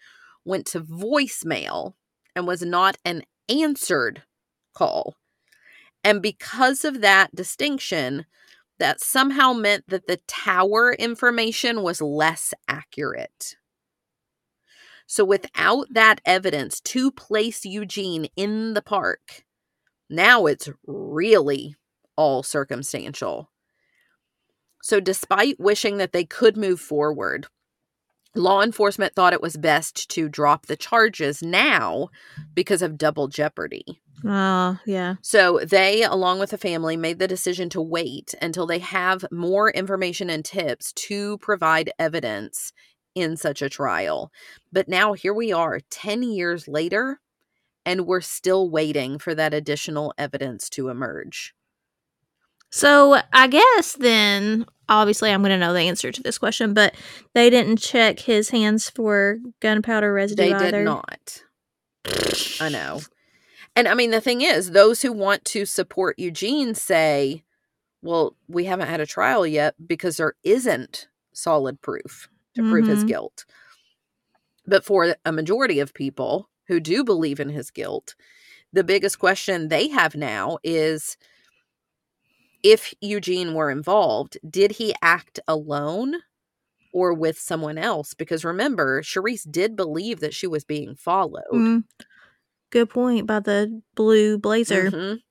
went 0.45 0.65
to 0.67 0.81
voicemail 0.81 1.93
and 2.35 2.45
was 2.45 2.61
not 2.61 2.97
an 3.03 3.23
answered 3.49 4.23
call. 4.75 5.15
And 6.03 6.21
because 6.21 6.83
of 6.83 7.01
that 7.01 7.35
distinction, 7.35 8.25
that 8.79 8.99
somehow 8.99 9.53
meant 9.53 9.85
that 9.89 10.07
the 10.07 10.19
tower 10.27 10.93
information 10.93 11.83
was 11.83 12.01
less 12.01 12.53
accurate. 12.67 13.55
So, 15.05 15.23
without 15.23 15.87
that 15.91 16.21
evidence 16.25 16.79
to 16.81 17.11
place 17.11 17.65
Eugene 17.65 18.27
in 18.35 18.73
the 18.73 18.81
park, 18.81 19.43
now 20.09 20.45
it's 20.47 20.69
really 20.87 21.75
all 22.15 22.43
circumstantial. 22.43 23.51
So, 24.81 24.99
despite 24.99 25.59
wishing 25.59 25.97
that 25.97 26.11
they 26.11 26.25
could 26.25 26.57
move 26.57 26.79
forward, 26.79 27.47
law 28.35 28.63
enforcement 28.63 29.13
thought 29.13 29.33
it 29.33 29.41
was 29.41 29.57
best 29.57 30.09
to 30.11 30.27
drop 30.27 30.65
the 30.65 30.75
charges 30.77 31.43
now 31.43 32.09
because 32.55 32.81
of 32.81 32.97
double 32.97 33.27
jeopardy. 33.27 34.00
Oh, 34.25 34.77
yeah. 34.85 35.15
So 35.21 35.59
they, 35.63 36.03
along 36.03 36.39
with 36.39 36.51
the 36.51 36.57
family, 36.57 36.97
made 36.97 37.19
the 37.19 37.27
decision 37.27 37.69
to 37.69 37.81
wait 37.81 38.35
until 38.41 38.67
they 38.67 38.79
have 38.79 39.25
more 39.31 39.71
information 39.71 40.29
and 40.29 40.45
tips 40.45 40.93
to 40.93 41.37
provide 41.39 41.91
evidence 41.97 42.73
in 43.15 43.37
such 43.37 43.61
a 43.61 43.69
trial. 43.69 44.31
But 44.71 44.87
now 44.87 45.13
here 45.13 45.33
we 45.33 45.51
are, 45.51 45.79
10 45.89 46.23
years 46.23 46.67
later, 46.67 47.19
and 47.85 48.05
we're 48.05 48.21
still 48.21 48.69
waiting 48.69 49.17
for 49.19 49.33
that 49.35 49.53
additional 49.53 50.13
evidence 50.17 50.69
to 50.71 50.89
emerge. 50.89 51.53
So 52.69 53.21
I 53.33 53.47
guess 53.47 53.97
then, 53.99 54.65
obviously, 54.87 55.29
I'm 55.31 55.41
going 55.41 55.49
to 55.51 55.57
know 55.57 55.73
the 55.73 55.81
answer 55.81 56.11
to 56.11 56.23
this 56.23 56.37
question, 56.37 56.73
but 56.73 56.95
they 57.33 57.49
didn't 57.49 57.77
check 57.77 58.19
his 58.19 58.49
hands 58.49 58.89
for 58.89 59.39
gunpowder 59.59 60.13
residue 60.13 60.43
They 60.43 60.53
either. 60.53 60.71
did 60.71 60.85
not. 60.85 61.43
I 62.61 62.69
know. 62.69 63.01
And 63.75 63.87
I 63.87 63.93
mean, 63.93 64.11
the 64.11 64.21
thing 64.21 64.41
is, 64.41 64.71
those 64.71 65.01
who 65.01 65.13
want 65.13 65.45
to 65.45 65.65
support 65.65 66.19
Eugene 66.19 66.75
say, 66.75 67.43
well, 68.01 68.35
we 68.47 68.65
haven't 68.65 68.87
had 68.89 68.99
a 68.99 69.05
trial 69.05 69.45
yet 69.47 69.75
because 69.87 70.17
there 70.17 70.33
isn't 70.43 71.07
solid 71.33 71.81
proof 71.81 72.27
to 72.55 72.69
prove 72.69 72.87
his 72.87 73.03
Mhm. 73.03 73.07
guilt. 73.07 73.45
But 74.67 74.83
for 74.83 75.15
a 75.25 75.31
majority 75.31 75.79
of 75.79 75.93
people 75.93 76.49
who 76.67 76.79
do 76.79 77.03
believe 77.03 77.39
in 77.39 77.49
his 77.49 77.71
guilt, 77.71 78.15
the 78.73 78.83
biggest 78.83 79.19
question 79.19 79.67
they 79.69 79.87
have 79.89 80.15
now 80.15 80.57
is 80.63 81.17
if 82.63 82.93
Eugene 83.01 83.53
were 83.53 83.71
involved, 83.71 84.37
did 84.49 84.73
he 84.73 84.93
act 85.01 85.39
alone 85.47 86.15
or 86.93 87.13
with 87.13 87.39
someone 87.39 87.77
else? 87.77 88.13
Because 88.13 88.45
remember, 88.45 89.01
Sherese 89.01 89.43
did 89.43 89.75
believe 89.75 90.19
that 90.19 90.33
she 90.33 90.47
was 90.47 90.63
being 90.63 90.95
followed. 90.95 91.43
Mm. 91.51 91.83
Good 92.71 92.89
point 92.89 93.27
by 93.27 93.39
the 93.41 93.81
blue 93.95 94.37
blazer. 94.37 94.89
Mhm. 94.89 95.21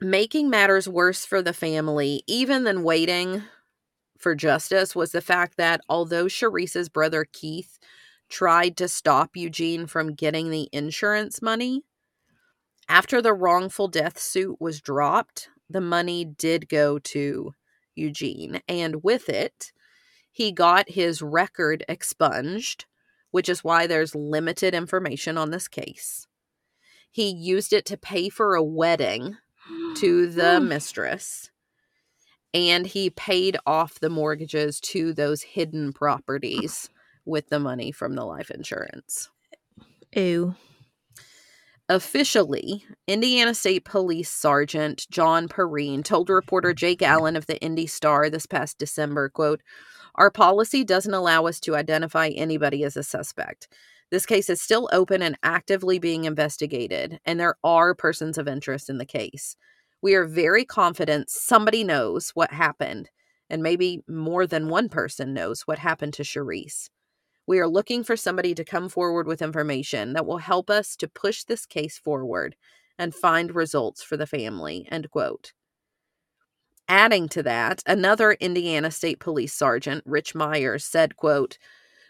Making 0.00 0.50
matters 0.50 0.88
worse 0.88 1.24
for 1.24 1.42
the 1.42 1.52
family, 1.52 2.22
even 2.26 2.64
than 2.64 2.82
waiting 2.82 3.42
for 4.18 4.34
justice, 4.34 4.94
was 4.94 5.12
the 5.12 5.22
fact 5.22 5.56
that 5.58 5.82
although 5.88 6.26
Sherese's 6.26 6.88
brother 6.88 7.24
Keith 7.24 7.78
tried 8.28 8.76
to 8.78 8.88
stop 8.88 9.36
Eugene 9.36 9.86
from 9.86 10.14
getting 10.14 10.50
the 10.50 10.68
insurance 10.72 11.42
money, 11.42 11.84
after 12.88 13.20
the 13.20 13.34
wrongful 13.34 13.88
death 13.88 14.18
suit 14.18 14.60
was 14.60 14.80
dropped, 14.80 15.48
the 15.68 15.80
money 15.80 16.24
did 16.24 16.68
go 16.68 16.98
to 17.00 17.54
Eugene. 17.94 18.60
And 18.68 19.02
with 19.02 19.28
it, 19.28 19.72
he 20.32 20.52
got 20.52 20.90
his 20.90 21.22
record 21.22 21.84
expunged, 21.88 22.86
which 23.30 23.48
is 23.48 23.64
why 23.64 23.86
there's 23.86 24.14
limited 24.14 24.74
information 24.74 25.38
on 25.38 25.50
this 25.50 25.68
case. 25.68 26.26
He 27.16 27.30
used 27.30 27.72
it 27.72 27.86
to 27.86 27.96
pay 27.96 28.28
for 28.28 28.54
a 28.54 28.62
wedding 28.62 29.38
to 29.96 30.26
the 30.30 30.60
mistress, 30.60 31.50
and 32.52 32.86
he 32.86 33.08
paid 33.08 33.56
off 33.64 33.98
the 33.98 34.10
mortgages 34.10 34.78
to 34.80 35.14
those 35.14 35.40
hidden 35.40 35.94
properties 35.94 36.90
with 37.24 37.48
the 37.48 37.58
money 37.58 37.90
from 37.90 38.16
the 38.16 38.24
life 38.26 38.50
insurance. 38.50 39.30
Ew. 40.14 40.56
Officially, 41.88 42.84
Indiana 43.06 43.54
State 43.54 43.86
Police 43.86 44.28
Sergeant 44.28 45.06
John 45.10 45.48
Perrine 45.48 46.02
told 46.02 46.28
reporter 46.28 46.74
Jake 46.74 47.00
Allen 47.00 47.34
of 47.34 47.46
the 47.46 47.58
Indy 47.62 47.86
Star 47.86 48.28
this 48.28 48.44
past 48.44 48.76
December, 48.76 49.30
quote, 49.30 49.62
"Our 50.16 50.30
policy 50.30 50.84
doesn't 50.84 51.14
allow 51.14 51.46
us 51.46 51.60
to 51.60 51.76
identify 51.76 52.28
anybody 52.28 52.84
as 52.84 52.94
a 52.94 53.02
suspect. 53.02 53.68
This 54.10 54.26
case 54.26 54.48
is 54.48 54.62
still 54.62 54.88
open 54.92 55.20
and 55.20 55.36
actively 55.42 55.98
being 55.98 56.24
investigated, 56.24 57.18
and 57.24 57.40
there 57.40 57.56
are 57.64 57.94
persons 57.94 58.38
of 58.38 58.46
interest 58.46 58.88
in 58.88 58.98
the 58.98 59.04
case. 59.04 59.56
We 60.00 60.14
are 60.14 60.24
very 60.24 60.64
confident 60.64 61.30
somebody 61.30 61.82
knows 61.82 62.30
what 62.30 62.52
happened, 62.52 63.10
and 63.50 63.62
maybe 63.62 64.02
more 64.08 64.46
than 64.46 64.68
one 64.68 64.88
person 64.88 65.34
knows 65.34 65.62
what 65.62 65.78
happened 65.78 66.14
to 66.14 66.24
Sherese. 66.24 66.88
We 67.48 67.58
are 67.58 67.68
looking 67.68 68.04
for 68.04 68.16
somebody 68.16 68.54
to 68.54 68.64
come 68.64 68.88
forward 68.88 69.26
with 69.26 69.42
information 69.42 70.12
that 70.12 70.26
will 70.26 70.38
help 70.38 70.70
us 70.70 70.96
to 70.96 71.08
push 71.08 71.44
this 71.44 71.66
case 71.66 71.98
forward 71.98 72.56
and 72.98 73.14
find 73.14 73.54
results 73.54 74.02
for 74.02 74.16
the 74.16 74.26
family. 74.26 74.86
End 74.90 75.10
quote. 75.10 75.52
Adding 76.88 77.28
to 77.30 77.42
that, 77.42 77.82
another 77.86 78.32
Indiana 78.32 78.90
State 78.90 79.18
Police 79.18 79.52
Sergeant, 79.52 80.04
Rich 80.06 80.34
Myers, 80.34 80.84
said, 80.84 81.16
quote, 81.16 81.58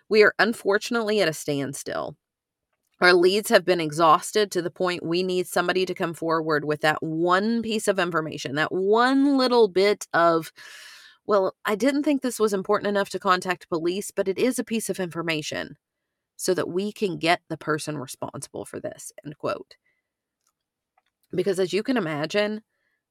We 0.09 0.23
are 0.23 0.35
unfortunately 0.39 1.21
at 1.21 1.29
a 1.29 1.33
standstill. 1.33 2.17
Our 3.01 3.13
leads 3.13 3.51
have 3.51 3.65
been 3.65 3.81
exhausted 3.81 4.51
to 4.53 4.63
the 4.63 4.71
point 4.71 5.05
we 5.05 5.23
need 5.23 5.47
somebody 5.47 5.85
to 5.85 5.95
come 5.95 6.15
forward 6.15 6.65
with 6.65 6.81
that 6.81 7.03
one 7.03 7.63
piece 7.63 7.89
of 7.89 7.99
information, 7.99 8.55
that 8.55 8.73
one 8.73 9.37
little 9.37 9.69
bit 9.69 10.07
of, 10.15 10.51
well, 11.27 11.55
I 11.65 11.75
didn't 11.75 12.05
think 12.05 12.23
this 12.23 12.41
was 12.41 12.55
important 12.55 12.89
enough 12.89 13.11
to 13.11 13.19
contact 13.19 13.69
police, 13.69 14.11
but 14.11 14.29
it 14.29 14.39
is 14.39 14.59
a 14.59 14.65
piece 14.65 14.89
of 14.89 14.99
information 14.99 15.77
so 16.37 16.55
that 16.55 16.69
we 16.69 16.93
can 16.93 17.19
get 17.19 17.41
the 17.49 17.59
person 17.59 17.99
responsible 17.99 18.65
for 18.65 18.81
this, 18.81 19.13
end 19.25 19.37
quote. 19.37 19.77
Because 21.35 21.59
as 21.59 21.73
you 21.73 21.83
can 21.83 21.97
imagine, 21.99 22.63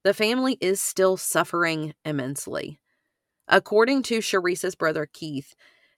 the 0.04 0.14
family 0.14 0.58
is 0.62 0.82
still 0.82 1.18
suffering 1.18 1.94
immensely. 2.06 2.80
According 3.48 4.04
to 4.04 4.20
Sherese's 4.20 4.76
brother 4.76 5.08
Keith, 5.12 5.54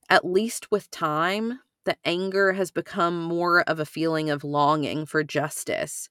at 0.10 0.26
least 0.26 0.72
with 0.72 0.90
time, 0.92 1.60
the 1.86 1.98
anger 2.06 2.54
has 2.54 2.72
become 2.72 3.22
more 3.22 3.62
of 3.62 3.80
a 3.80 3.86
feeling 3.86 4.30
of 4.30 4.44
longing 4.44 5.06
for 5.06 5.24
justice. 5.24 6.10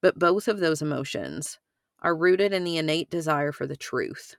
But 0.00 0.18
both 0.18 0.48
of 0.48 0.60
those 0.60 0.82
emotions 0.82 1.58
are 2.02 2.16
rooted 2.16 2.52
in 2.52 2.64
the 2.64 2.76
innate 2.76 3.10
desire 3.10 3.52
for 3.52 3.66
the 3.66 3.76
truth. 3.76 4.36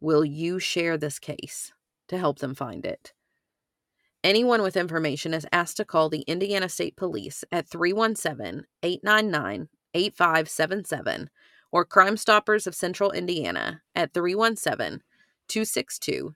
Will 0.00 0.24
you 0.24 0.58
share 0.58 0.96
this 0.96 1.18
case 1.18 1.72
to 2.08 2.18
help 2.18 2.38
them 2.38 2.54
find 2.54 2.84
it? 2.84 3.12
Anyone 4.22 4.62
with 4.62 4.76
information 4.76 5.34
is 5.34 5.46
asked 5.52 5.76
to 5.76 5.84
call 5.84 6.08
the 6.08 6.22
Indiana 6.22 6.68
State 6.68 6.96
Police 6.96 7.44
at 7.52 7.68
317 7.68 8.64
899 8.82 9.68
8577 9.94 11.30
or 11.70 11.84
Crime 11.84 12.16
Stoppers 12.16 12.66
of 12.66 12.74
Central 12.74 13.10
Indiana 13.10 13.82
at 13.94 14.14
317 14.14 15.02
262 15.48 16.34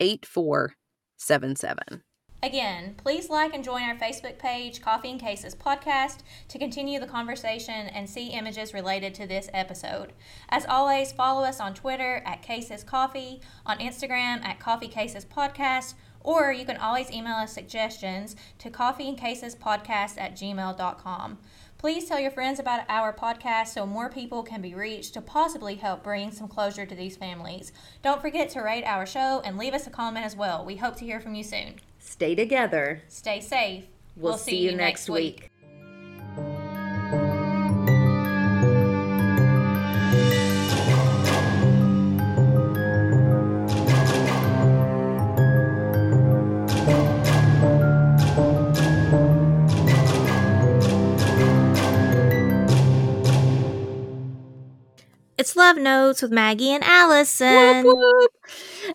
8477. 0.00 2.02
Again, 2.42 2.94
please 2.96 3.30
like 3.30 3.54
and 3.54 3.64
join 3.64 3.82
our 3.82 3.96
Facebook 3.96 4.38
page, 4.38 4.80
Coffee 4.80 5.10
and 5.10 5.20
Cases 5.20 5.54
Podcast, 5.54 6.18
to 6.48 6.58
continue 6.58 7.00
the 7.00 7.06
conversation 7.06 7.88
and 7.88 8.08
see 8.08 8.28
images 8.28 8.74
related 8.74 9.14
to 9.14 9.26
this 9.26 9.48
episode. 9.54 10.12
As 10.50 10.66
always, 10.66 11.12
follow 11.12 11.42
us 11.42 11.60
on 11.60 11.74
Twitter 11.74 12.22
at 12.26 12.42
Cases 12.42 12.84
Coffee, 12.84 13.40
on 13.64 13.78
Instagram 13.78 14.44
at 14.44 14.60
Coffee 14.60 14.86
Cases 14.86 15.24
Podcast, 15.24 15.94
or 16.20 16.52
you 16.52 16.66
can 16.66 16.76
always 16.76 17.10
email 17.10 17.36
us 17.36 17.52
suggestions 17.52 18.36
to 18.58 18.70
coffeeandcasespodcast 18.70 20.18
at 20.18 20.36
gmail.com. 20.36 21.38
Please 21.78 22.06
tell 22.06 22.18
your 22.18 22.30
friends 22.30 22.58
about 22.58 22.84
our 22.88 23.12
podcast 23.12 23.68
so 23.68 23.84
more 23.84 24.08
people 24.08 24.42
can 24.42 24.62
be 24.62 24.74
reached 24.74 25.12
to 25.14 25.20
possibly 25.20 25.74
help 25.74 26.02
bring 26.02 26.32
some 26.32 26.48
closure 26.48 26.86
to 26.86 26.94
these 26.94 27.16
families. 27.16 27.70
Don't 28.02 28.22
forget 28.22 28.48
to 28.50 28.60
rate 28.60 28.84
our 28.84 29.04
show 29.04 29.42
and 29.44 29.58
leave 29.58 29.74
us 29.74 29.86
a 29.86 29.90
comment 29.90 30.24
as 30.24 30.34
well. 30.34 30.64
We 30.64 30.76
hope 30.76 30.96
to 30.96 31.04
hear 31.04 31.20
from 31.20 31.34
you 31.34 31.44
soon. 31.44 31.74
Stay 31.98 32.34
together. 32.34 33.02
Stay 33.08 33.40
safe. 33.40 33.84
We'll, 34.16 34.38
see, 34.38 34.56
you 34.56 34.74
next 34.74 35.10
week. 35.10 35.50
It's 35.52 35.55
Love 55.56 55.78
Notes 55.78 56.20
with 56.20 56.30
Maggie 56.30 56.70
and 56.70 56.84
Allison. 56.84 57.82
Whoop, 57.82 57.96
whoop. 57.96 58.30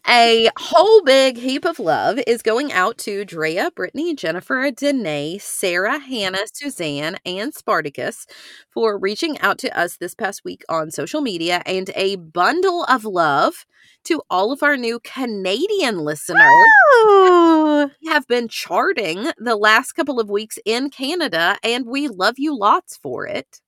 A 0.08 0.50
whole 0.60 1.02
big 1.04 1.38
heap 1.38 1.66
of 1.66 1.80
love 1.80 2.20
is 2.28 2.44
going 2.44 2.72
out 2.72 3.00
to 3.00 3.26
Drea, 3.26 3.72
Brittany, 3.76 4.16
Jennifer, 4.16 4.70
Danae, 4.70 5.40
Sarah, 5.40 5.98
Hannah, 5.98 6.46
Suzanne, 6.54 7.18
and 7.26 7.52
Spartacus 7.54 8.28
for 8.70 8.98
reaching 8.98 9.40
out 9.40 9.58
to 9.58 9.76
us 9.78 9.98
this 9.98 10.14
past 10.14 10.46
week 10.46 10.64
on 10.70 10.92
social 10.92 11.22
media, 11.22 11.64
and 11.66 11.90
a 11.96 12.18
bundle 12.18 12.84
of 12.84 13.06
love 13.06 13.66
to 14.04 14.22
all 14.30 14.52
of 14.52 14.62
our 14.62 14.78
new 14.78 15.00
Canadian 15.00 15.98
listeners. 16.00 16.38
We 18.02 18.08
have 18.10 18.28
been 18.28 18.48
charting 18.48 19.32
the 19.38 19.56
last 19.56 19.94
couple 19.94 20.20
of 20.20 20.30
weeks 20.30 20.60
in 20.66 20.92
Canada, 20.92 21.58
and 21.64 21.88
we 21.88 22.08
love 22.08 22.36
you 22.38 22.56
lots 22.56 22.98
for 22.98 23.26
it. 23.26 23.62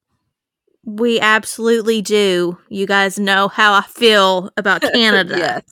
We 0.85 1.19
absolutely 1.19 2.01
do. 2.01 2.57
You 2.69 2.85
guys 2.85 3.17
know 3.17 3.47
how 3.47 3.73
I 3.73 3.81
feel 3.81 4.49
about 4.57 4.81
Canada. 4.93 5.37
yes. 5.37 5.63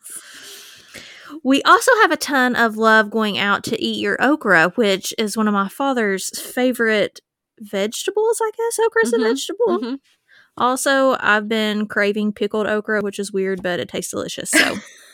We 1.44 1.62
also 1.64 1.92
have 2.02 2.12
a 2.12 2.18
ton 2.18 2.56
of 2.56 2.78
love 2.78 3.10
going 3.10 3.38
out 3.38 3.64
to 3.66 3.82
eat 3.82 4.00
your 4.00 4.22
okra, 4.22 4.70
which 4.76 5.14
is 5.18 5.36
one 5.36 5.48
of 5.48 5.54
my 5.54 5.68
father's 5.70 6.30
favorite 6.40 7.20
vegetables, 7.60 8.40
I 8.44 8.52
guess. 8.56 8.80
Okra's 8.80 9.12
Mhm, 9.14 9.20
a 9.20 9.28
vegetable. 9.30 9.80
mhm. 9.80 10.00
Also, 10.58 11.16
I've 11.20 11.48
been 11.48 11.88
craving 11.88 12.34
pickled 12.34 12.68
okra, 12.68 13.02
which 13.02 13.18
is 13.20 13.32
weird, 13.32 13.64
but 13.64 13.80
it 13.80 13.90
tastes 13.90 14.12
delicious. 14.12 14.52
So 14.52 14.76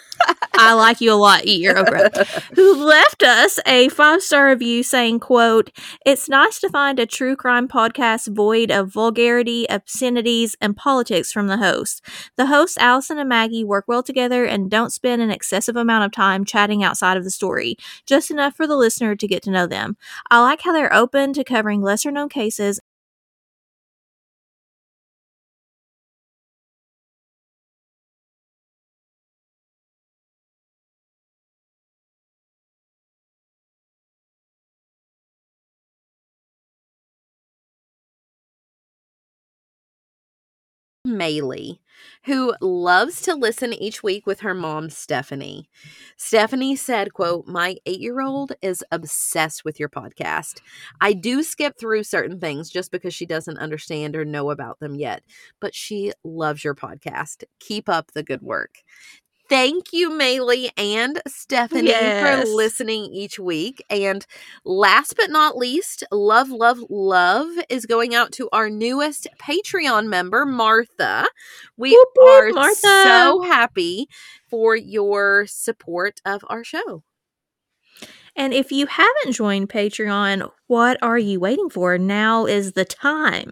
I 0.60 0.74
like 0.74 1.02
you 1.02 1.14
a 1.14 1.16
lot, 1.16 1.46
eat 1.46 1.62
your 1.62 1.78
okra. 1.78 2.10
Who 2.56 2.84
left 2.84 3.22
us 3.22 3.60
a 3.66 3.90
five 3.90 4.24
star 4.24 4.50
review 4.50 4.82
saying, 4.82 5.20
quote, 5.20 5.70
It's 6.06 6.28
nice 6.28 6.60
to 6.60 6.70
find 6.70 7.00
a 7.00 7.06
true 7.06 7.36
crime 7.36 7.68
podcast 7.68 8.34
void 8.34 8.72
of 8.72 8.90
vulgarity, 8.92 9.68
obscenities, 9.70 10.56
and 10.60 10.76
politics 10.76 11.32
from 11.32 11.48
the 11.48 11.58
host. 11.58 12.04
The 12.38 12.48
hosts, 12.48 12.78
Allison 12.80 13.20
and 13.20 13.30
Maggie, 13.30 13.64
work 13.64 13.86
well 13.88 14.02
together 14.02 14.46
and 14.46 14.72
don't 14.72 14.92
spend 14.92 15.22
an 15.22 15.30
excessive 15.30 15.76
amount 15.76 16.06
of 16.06 16.12
time 16.12 16.44
chatting 16.44 16.84
outside 16.84 17.18
of 17.18 17.24
the 17.24 17.32
story, 17.32 17.78
just 18.06 18.32
enough 18.32 18.56
for 18.56 18.66
the 18.66 18.78
listener 18.78 19.16
to 19.16 19.28
get 19.28 19.44
to 19.44 19.52
know 19.52 19.68
them. 19.68 19.96
I 20.32 20.42
like 20.42 20.62
how 20.62 20.74
they're 20.74 20.94
open 20.94 21.34
to 21.34 21.44
covering 21.44 21.82
lesser 21.82 22.12
known 22.12 22.30
cases 22.30 22.80
Maylee, 41.08 41.80
who 42.26 42.54
loves 42.62 43.22
to 43.22 43.34
listen 43.34 43.74
each 43.74 44.04
week 44.04 44.28
with 44.28 44.42
her 44.42 44.54
mom, 44.54 44.90
Stephanie. 44.90 45.70
Stephanie 46.18 46.76
said, 46.76 47.14
quote, 47.14 47.48
My 47.48 47.78
eight-year-old 47.86 48.54
is 48.62 48.84
obsessed 48.92 49.64
with 49.64 49.80
your 49.80 49.90
podcast. 49.90 50.60
I 51.02 51.14
do 51.14 51.44
skip 51.44 51.80
through 51.80 52.04
certain 52.04 52.40
things 52.40 52.70
just 52.70 52.92
because 52.92 53.14
she 53.14 53.26
doesn't 53.26 53.58
understand 53.58 54.16
or 54.16 54.26
know 54.26 54.52
about 54.52 54.80
them 54.80 54.96
yet, 54.96 55.24
but 55.60 55.74
she 55.74 56.12
loves 56.24 56.64
your 56.64 56.76
podcast. 56.76 57.44
Keep 57.60 57.88
up 57.90 58.12
the 58.12 58.24
good 58.24 58.42
work. 58.42 58.84
Thank 59.50 59.94
you, 59.94 60.10
Maylee 60.10 60.70
and 60.78 61.22
Stephanie, 61.28 61.88
Yes. 61.88 62.46
for 62.46 62.54
listening 62.54 63.06
each 63.14 63.40
week. 63.40 63.84
And 63.90 64.26
last 64.66 65.16
but 65.16 65.30
not 65.30 65.56
least, 65.58 66.04
love, 66.12 66.50
love, 66.50 66.80
love 66.90 67.50
is 67.70 67.86
going 67.86 68.14
out 68.14 68.32
to 68.34 68.50
our 68.52 68.70
newest 68.70 69.28
Patreon 69.42 70.08
member, 70.08 70.46
Martha. 70.46 71.28
We 71.78 71.92
Whoop, 71.92 72.10
whoop, 72.18 72.30
are 72.30 72.50
Martha. 72.52 72.82
so 72.82 73.42
happy 73.44 74.08
for 74.50 74.76
your 74.76 75.46
support 75.48 76.20
of 76.26 76.44
our 76.50 76.64
show. 76.64 77.04
And 78.36 78.54
if 78.54 78.72
you 78.72 78.86
haven't 78.86 79.32
joined 79.34 79.70
Patreon, 79.70 80.48
what 80.68 80.98
are 81.02 81.18
you 81.18 81.40
waiting 81.40 81.70
for? 81.70 81.98
Now 81.98 82.46
is 82.46 82.74
the 82.74 82.86
time. 82.86 83.52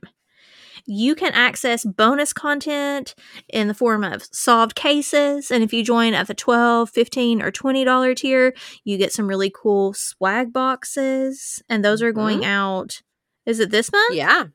You 0.86 1.16
can 1.16 1.34
access 1.34 1.84
bonus 1.84 2.34
content 2.34 3.16
in 3.50 3.68
the 3.68 3.74
form 3.74 4.04
of 4.04 4.24
solved 4.32 4.76
cases. 4.76 5.52
And 5.52 5.64
if 5.64 5.74
you 5.74 5.84
join 5.84 6.14
at 6.14 6.28
the 6.28 6.34
12 6.34 6.90
15 6.90 7.42
or 7.42 7.52
$20 7.52 8.16
tier, 8.16 8.54
you 8.84 8.98
get 8.98 9.12
some 9.12 9.28
really 9.28 9.52
cool 9.54 9.94
swag 9.94 10.54
boxes. 10.54 11.62
And 11.70 11.84
those 11.84 12.02
are 12.02 12.12
going 12.12 12.40
mm-hmm. 12.40 12.50
out, 12.50 13.02
is 13.46 13.60
it 13.60 13.72
this 13.72 13.92
month? 13.92 14.16
Yeah. 14.16 14.46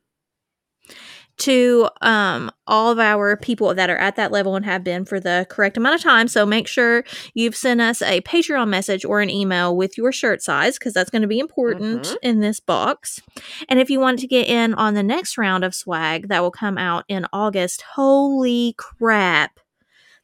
To 1.41 1.89
um 2.03 2.51
all 2.67 2.91
of 2.91 2.99
our 2.99 3.37
people 3.37 3.75
that 3.75 3.91
are 3.91 3.97
at 3.97 4.17
that 4.17 4.31
level 4.33 4.55
and 4.57 4.65
have 4.65 4.85
been 4.85 5.05
for 5.05 5.19
the 5.21 5.47
correct 5.51 5.77
amount 5.77 5.95
of 5.97 6.01
time. 6.03 6.29
So 6.29 6.47
make 6.47 6.69
sure 6.69 7.05
you've 7.35 7.57
sent 7.57 7.81
us 7.81 8.01
a 8.03 8.21
Patreon 8.23 8.69
message 8.69 9.05
or 9.05 9.21
an 9.21 9.29
email 9.31 9.77
with 9.77 9.99
your 9.99 10.13
shirt 10.13 10.43
size 10.43 10.79
because 10.79 10.93
that's 10.95 11.11
going 11.11 11.23
to 11.23 11.29
be 11.29 11.39
important 11.41 12.05
Mhm. 12.05 12.17
in 12.23 12.41
this 12.41 12.61
box. 12.61 13.21
And 13.69 13.81
if 13.81 13.91
you 13.91 13.99
want 14.01 14.19
to 14.21 14.27
get 14.27 14.47
in 14.49 14.75
on 14.75 14.95
the 14.95 15.03
next 15.03 15.37
round 15.37 15.65
of 15.65 15.75
swag 15.75 16.29
that 16.29 16.41
will 16.43 16.51
come 16.53 16.79
out 16.79 17.05
in 17.09 17.27
August, 17.33 17.83
holy 17.95 18.75
crap. 18.79 19.59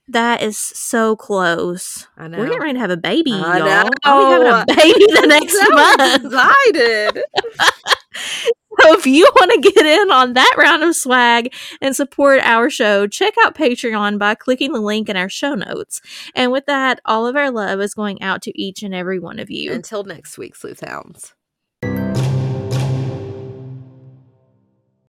That 0.08 0.40
is 0.40 0.56
so 0.56 1.16
close. 1.16 2.06
I 2.16 2.28
know. 2.28 2.38
We're 2.38 2.44
getting 2.46 2.60
ready 2.60 2.72
to 2.74 2.78
have 2.78 2.90
a 2.92 2.96
baby, 2.96 3.32
I 3.32 3.58
y'all. 3.58 3.66
know. 3.66 3.90
I'll 4.04 4.20
be 4.20 4.30
having 4.30 4.46
a 4.46 4.64
baby 4.76 5.06
the 5.20 5.26
next 5.26 5.52
So 5.52 5.68
month. 5.74 6.24
excited. 6.24 7.24
So 8.86 8.92
if 8.92 9.06
you 9.06 9.28
want 9.34 9.50
to 9.52 9.70
get 9.72 9.84
in 9.84 10.10
on 10.10 10.34
that 10.34 10.54
round 10.56 10.82
of 10.82 10.94
swag 10.94 11.52
and 11.80 11.96
support 11.96 12.40
our 12.42 12.70
show, 12.70 13.06
check 13.06 13.34
out 13.44 13.54
Patreon 13.54 14.18
by 14.18 14.34
clicking 14.34 14.72
the 14.72 14.80
link 14.80 15.08
in 15.08 15.16
our 15.16 15.28
show 15.28 15.54
notes. 15.54 16.00
And 16.34 16.52
with 16.52 16.66
that, 16.66 17.00
all 17.04 17.26
of 17.26 17.36
our 17.36 17.50
love 17.50 17.80
is 17.80 17.94
going 17.94 18.22
out 18.22 18.42
to 18.42 18.60
each 18.60 18.82
and 18.82 18.94
every 18.94 19.18
one 19.18 19.38
of 19.38 19.50
you. 19.50 19.72
Until 19.72 20.04
next 20.04 20.38
week, 20.38 20.54
Sleuth 20.54 20.80
Hounds. 20.80 21.35